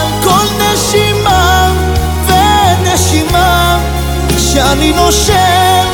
[0.00, 1.72] על כל נשימה
[2.26, 3.78] ונשימה
[4.54, 5.88] שאני נושם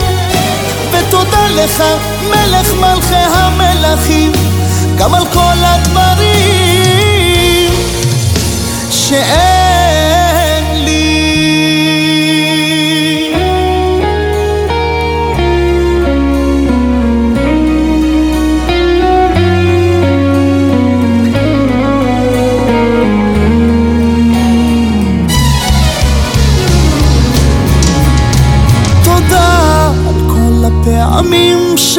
[0.90, 1.82] ותודה לך
[2.30, 4.32] מלך מלכי המלכים
[4.98, 6.10] גם על כל הדברים
[8.90, 9.59] שאין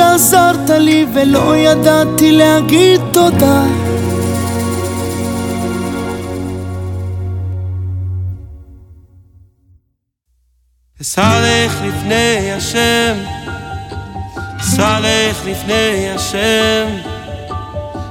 [0.02, 3.64] שעזרת לי ולא ידעתי להגיד תודה.
[11.02, 13.18] סלח לפני השם,
[14.61, 16.88] סלח לפני השם,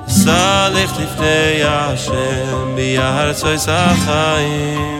[0.08, 4.99] סלח לפני השם, בארצות החיים.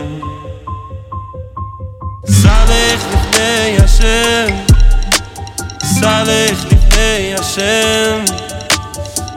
[7.50, 8.24] לפני השם,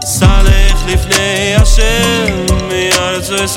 [0.06, 3.49] סלח לפני השם, בארצות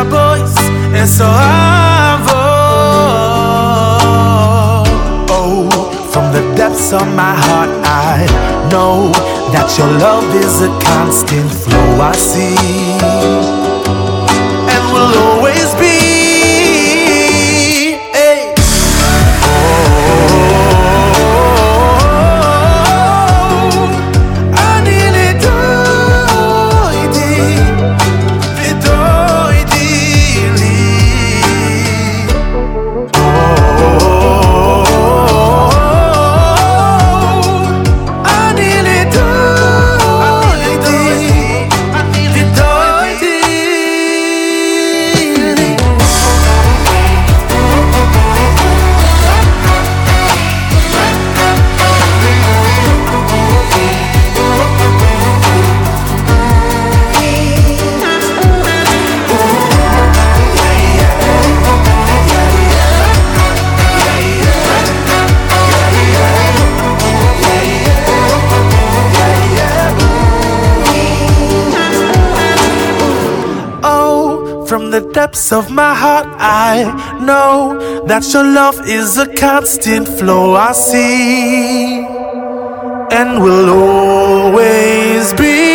[0.00, 0.54] boys
[0.98, 2.28] and so I've
[5.34, 5.68] Oh,
[6.12, 8.26] from the depths of my heart I
[8.72, 9.12] know
[9.52, 12.56] that your love is a constant flow I see.
[14.72, 15.61] And will always
[75.32, 82.04] depths of my heart, I know that your love is a constant flow I see
[83.10, 85.71] and will always be.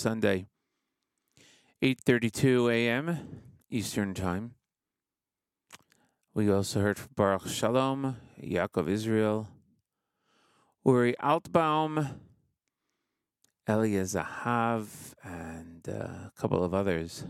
[0.00, 0.46] Sunday.
[1.82, 3.42] 8:32 a.m.
[3.68, 4.54] Eastern Time.
[6.32, 9.48] We also heard from Baruch Shalom, Yaakov Israel,
[10.86, 12.14] Uri Altbaum,
[13.68, 17.24] Elia Zahav, and uh, a couple of others.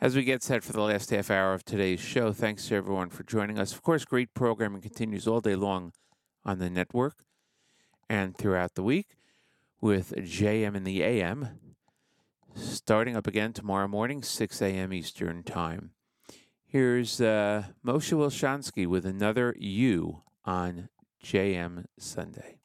[0.00, 3.10] As we get set for the last half hour of today's show, thanks to everyone
[3.10, 3.72] for joining us.
[3.72, 5.92] Of course, great programming continues all day long
[6.46, 7.24] on the network
[8.08, 9.17] and throughout the week
[9.80, 11.48] with JM in the AM,
[12.54, 14.92] starting up again tomorrow morning, 6 a.m.
[14.92, 15.90] Eastern Time.
[16.66, 20.88] Here's uh, Moshe Wilshansky with another You on
[21.24, 22.58] JM Sunday.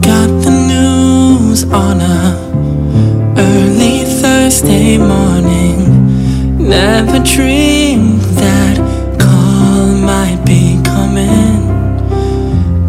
[0.00, 0.42] got
[4.64, 5.78] day morning.
[6.58, 8.76] Never dreamed that
[9.18, 11.58] call might be coming.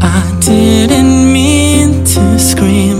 [0.01, 2.97] I didn't mean to scream,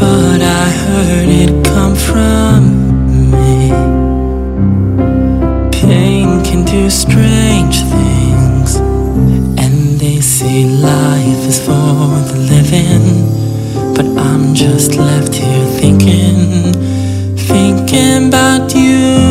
[0.00, 2.60] but I heard it come from
[3.30, 3.70] me.
[5.70, 8.76] Pain can do strange things,
[9.62, 13.06] and they say life is for the living.
[13.94, 15.51] But I'm just left here
[17.92, 19.21] thinking about you.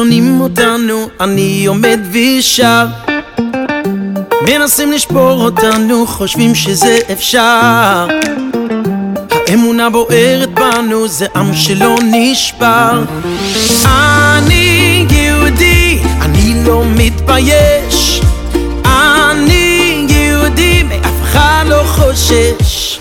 [0.00, 2.86] שונאים אותנו, אני עומד ושר.
[4.42, 8.06] מנסים לשבור אותנו, חושבים שזה אפשר.
[9.48, 13.02] האמונה בוערת בנו, זה עם שלא נשבר.
[13.86, 18.20] אני יהודי, אני לא מתבייש.
[18.84, 22.98] אני יהודי, מאף אחד לא חושש.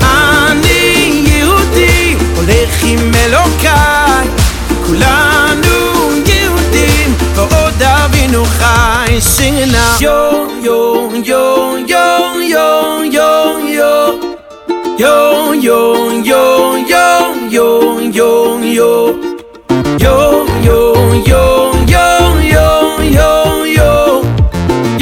[0.00, 4.28] אני יהודי, הולך עם אלוקיי,
[4.86, 5.75] כולנו
[8.25, 10.01] ועוד אבינו חי, singing now.
[10.01, 10.19] yo,
[10.67, 10.79] yo,
[11.31, 12.07] yo, yo,
[12.53, 12.67] yo,
[13.17, 13.29] yo,
[13.77, 13.93] yo.
[15.03, 15.17] Yo,
[15.67, 15.79] yo,
[16.31, 16.43] yo,
[16.93, 17.05] yo,
[17.55, 17.67] yo,
[18.17, 18.31] yo,
[18.77, 18.91] yo.
[20.03, 20.17] Yo,
[20.67, 20.79] yo,
[21.31, 21.43] yo,
[21.93, 22.07] yo,
[22.55, 22.69] yo,
[23.17, 23.29] yo,
[23.77, 23.91] yo.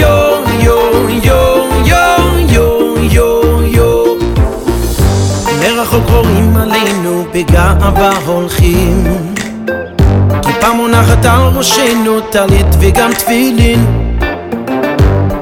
[0.01, 0.15] Yo,
[0.65, 0.77] yo,
[1.27, 1.41] yo,
[1.91, 2.03] yo,
[2.55, 2.67] yo,
[3.15, 3.27] yo,
[3.77, 3.89] yo.
[5.61, 9.32] מרחוק רואים עלינו בגאווה הולכים כיפה
[10.94, 13.86] מונחת על ראשנו, טלית וגם תפילין.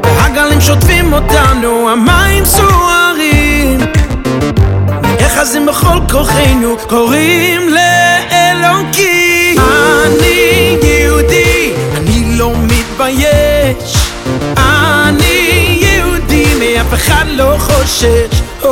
[0.04, 3.80] הגלים שוטפים אותנו, המים סוערים.
[5.20, 9.58] נאחזים בכל כוחנו, קוראים לאלוקים?
[10.06, 14.10] אני יהודי, אני לא מתבייש.
[14.56, 18.42] אני יהודי, מאף אחד לא חושש.
[18.62, 18.66] Oh,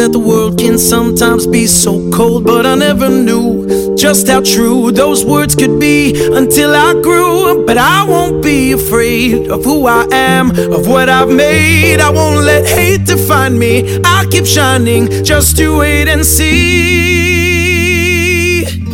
[0.00, 4.90] that the world can sometimes be so cold, but I never knew just how true
[4.90, 5.98] those words could be
[6.40, 7.64] until I grew.
[7.66, 12.00] But I won't be afraid of who I am, of what I've made.
[12.00, 13.74] I won't let hate define me.
[14.04, 17.16] I'll keep shining just to wait and see.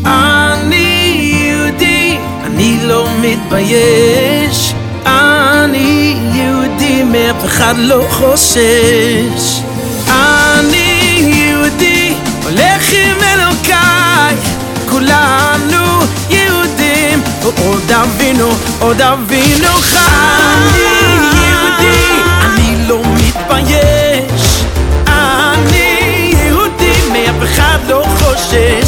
[0.05, 0.91] אני
[1.43, 2.17] יהודי,
[2.47, 4.75] אני לא מתבייש.
[5.07, 9.63] אני יהודי, מאף אחד לא חושש.
[12.48, 14.36] הולך עם אלוקיי.
[14.90, 16.00] כולנו
[16.30, 18.50] יהודים, עוד אבינו,
[18.80, 19.98] עוד אבינו חי.
[20.54, 24.64] אני יהודי, אני לא מתבייש.
[25.08, 28.88] אני יהודי, מאף אחד לא חושש.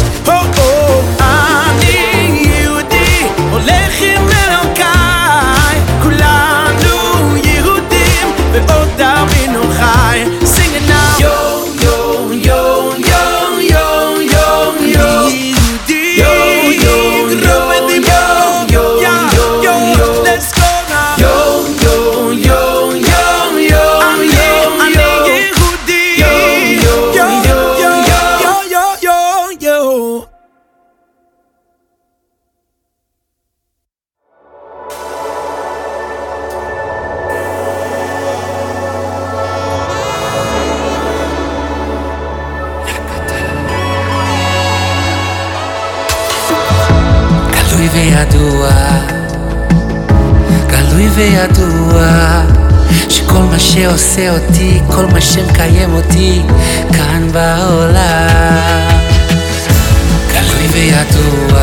[54.19, 56.41] שעושה אותי, כל מה שמקיים אותי,
[56.93, 58.87] כאן בעולם.
[60.31, 61.59] גלוי וידוע,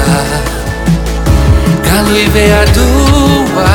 [1.82, 3.66] גלוי וידוע,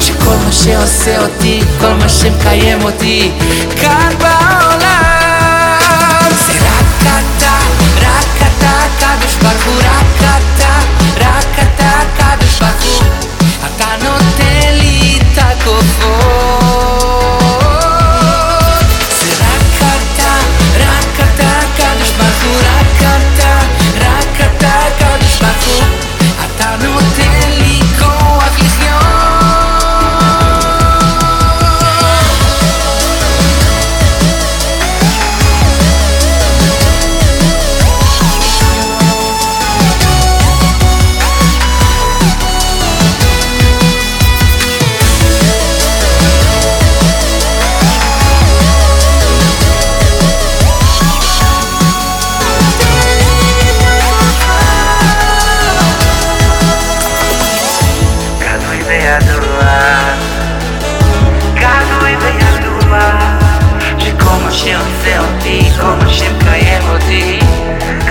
[0.00, 3.30] שכל מה שעושה אותי, כל מה שמקיים אותי,
[3.80, 4.80] כאן בעולם.
[6.46, 7.58] זה רק אתה,
[8.00, 10.78] רק אתה, קדוש ברוך הוא, רק אתה,
[11.16, 13.02] רק אתה, קדוש ברוך הוא,
[13.66, 16.59] אתה נותן לי את הכוחות.
[25.40, 25.89] back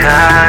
[0.02, 0.49] time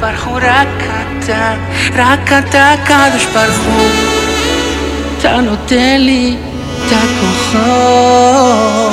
[0.00, 1.40] barhu rakata
[2.00, 3.78] rakata kadosh barhu
[5.22, 6.24] ta tá noteli
[6.90, 8.89] ta tá kochot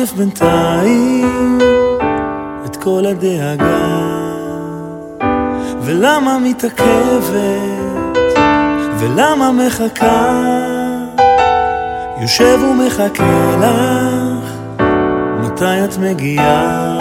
[0.00, 1.58] עוטף בינתיים
[2.66, 4.08] את כל הדאגה.
[5.82, 7.38] ולמה מתעכבת,
[8.98, 10.42] ולמה מחכה,
[12.20, 14.52] יושב ומחכה לך,
[15.40, 16.98] מתי את מגיעה?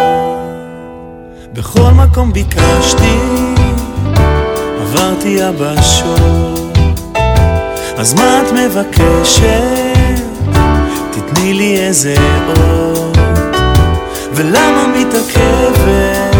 [1.53, 3.19] בכל מקום ביקשתי,
[4.81, 6.77] עברתי יבשות,
[7.97, 9.86] אז מה את מבקשת?
[11.27, 12.15] תתני לי איזה
[12.47, 13.17] אות,
[14.33, 16.37] ולמה מתעכבת,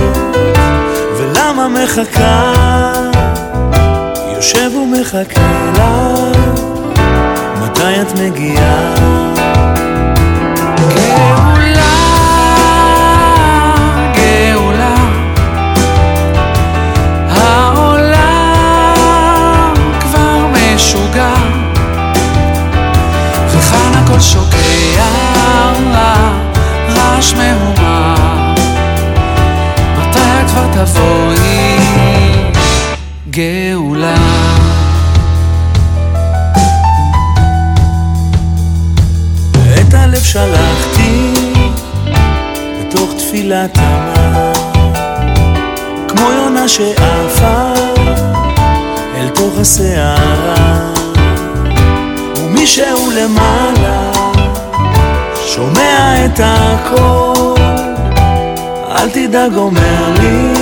[1.18, 2.54] ולמה מחכה,
[4.36, 5.84] יושב ומחכה לך,
[7.62, 8.96] מתי את מגיעה?
[30.78, 31.78] תבואי,
[33.30, 34.16] גאולה?
[39.82, 41.34] את הלב שלחתי
[42.80, 44.54] בתוך תפילת המה
[46.08, 47.74] כמו יונה שעפה
[49.16, 50.94] אל תוך הסערה.
[52.38, 54.12] ומישהו למעלה
[55.46, 57.87] שומע את הכל
[58.98, 60.54] אל תדאג אומר לי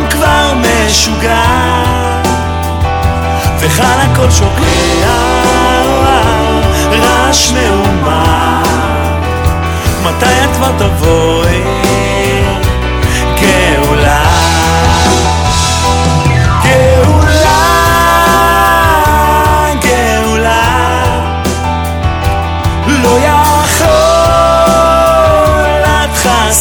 [0.09, 1.43] כבר משוגע.
[3.59, 4.65] וכאן הכל שוקע
[6.91, 8.63] רעש מהומה
[10.03, 11.84] מתי את כבר תבואי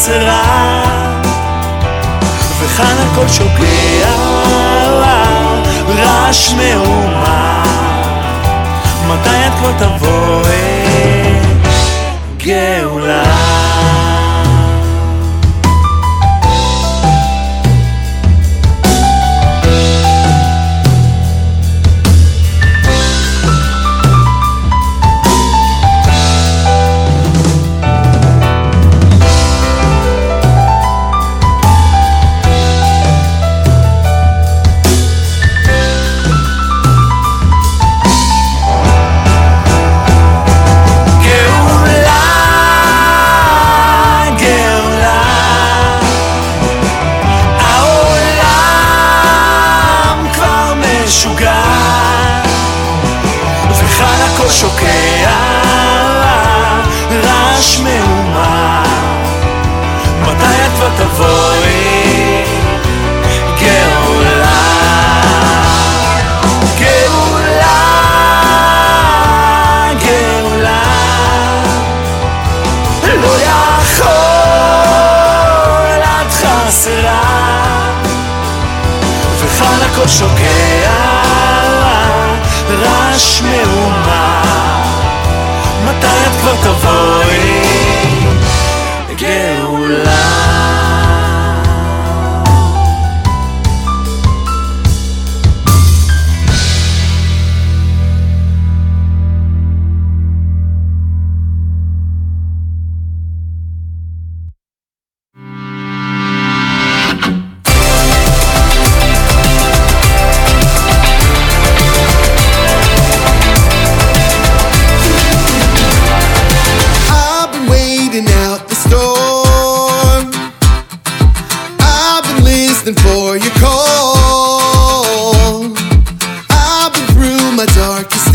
[0.05, 0.81] חסרה.
[2.59, 4.09] וכאן הכל שוקע
[5.87, 7.63] רעש מהומה
[9.07, 11.39] מתי את כבר תבואי
[12.37, 13.23] גאולה,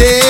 [0.00, 0.29] day.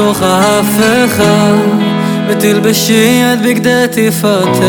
[0.00, 1.52] כבר מתוך ההפכה,
[2.28, 4.64] ותלבשי את בגדי תפארתך.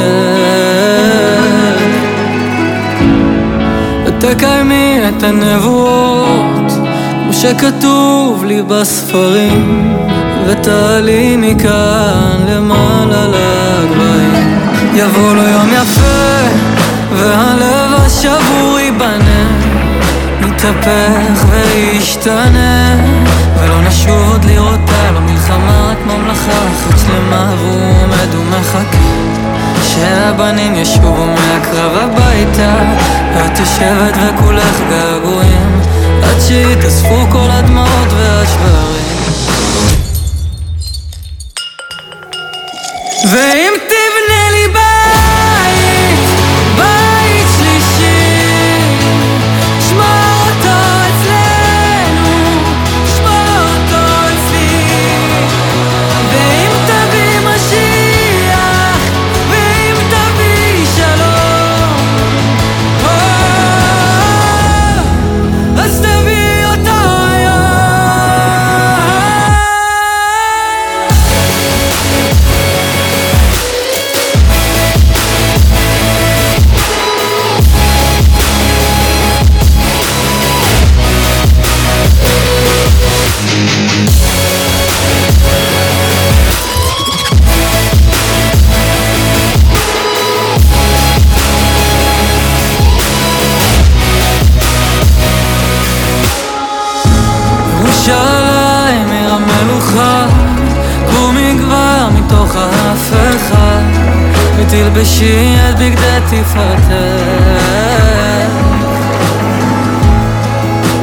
[4.05, 6.71] ותקיימי את הנבואות,
[7.23, 9.97] כמו שכתוב לי בספרים,
[10.47, 14.59] ותעלי מכאן למעלה לגבהים.
[14.95, 16.47] יבוא לו יום יפה,
[17.15, 19.47] והלב השבור ייבנה.
[20.47, 22.95] יתהפך וישתנה
[23.61, 28.97] ולא נשוב עוד לראותה, לא מלחמה רק ממלכה אחת שלמה והוא עומד ומחכה
[29.83, 32.75] שהבנים ישובו מהקרב הביתה.
[33.35, 35.81] ואת יושבת וכולך געגועים
[36.23, 39.01] עד שיתאספו כל הדמעות והשברים.
[43.31, 43.73] ואם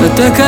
[0.01, 0.48] فتاك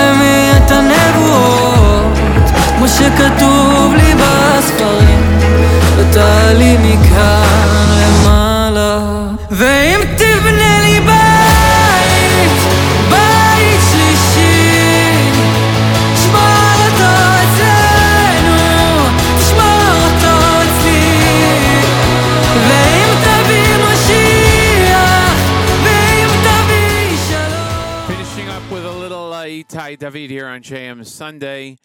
[31.20, 31.76] Sunday.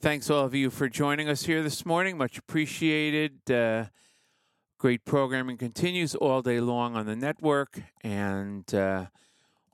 [0.00, 2.16] Thanks all of you for joining us here this morning.
[2.16, 3.50] Much appreciated.
[3.50, 3.84] Uh,
[4.78, 9.04] great programming continues all day long on the network and uh,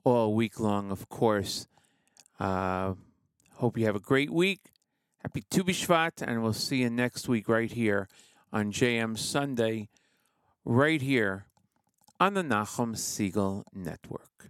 [0.03, 1.67] all week long, of course.
[2.37, 2.95] Uh,
[3.53, 4.59] hope you have a great week.
[5.19, 8.09] Happy Tu B'Shvat, and we'll see you next week right here
[8.51, 9.87] on JM Sunday,
[10.65, 11.45] right here
[12.19, 14.49] on the Nachum Segal Network.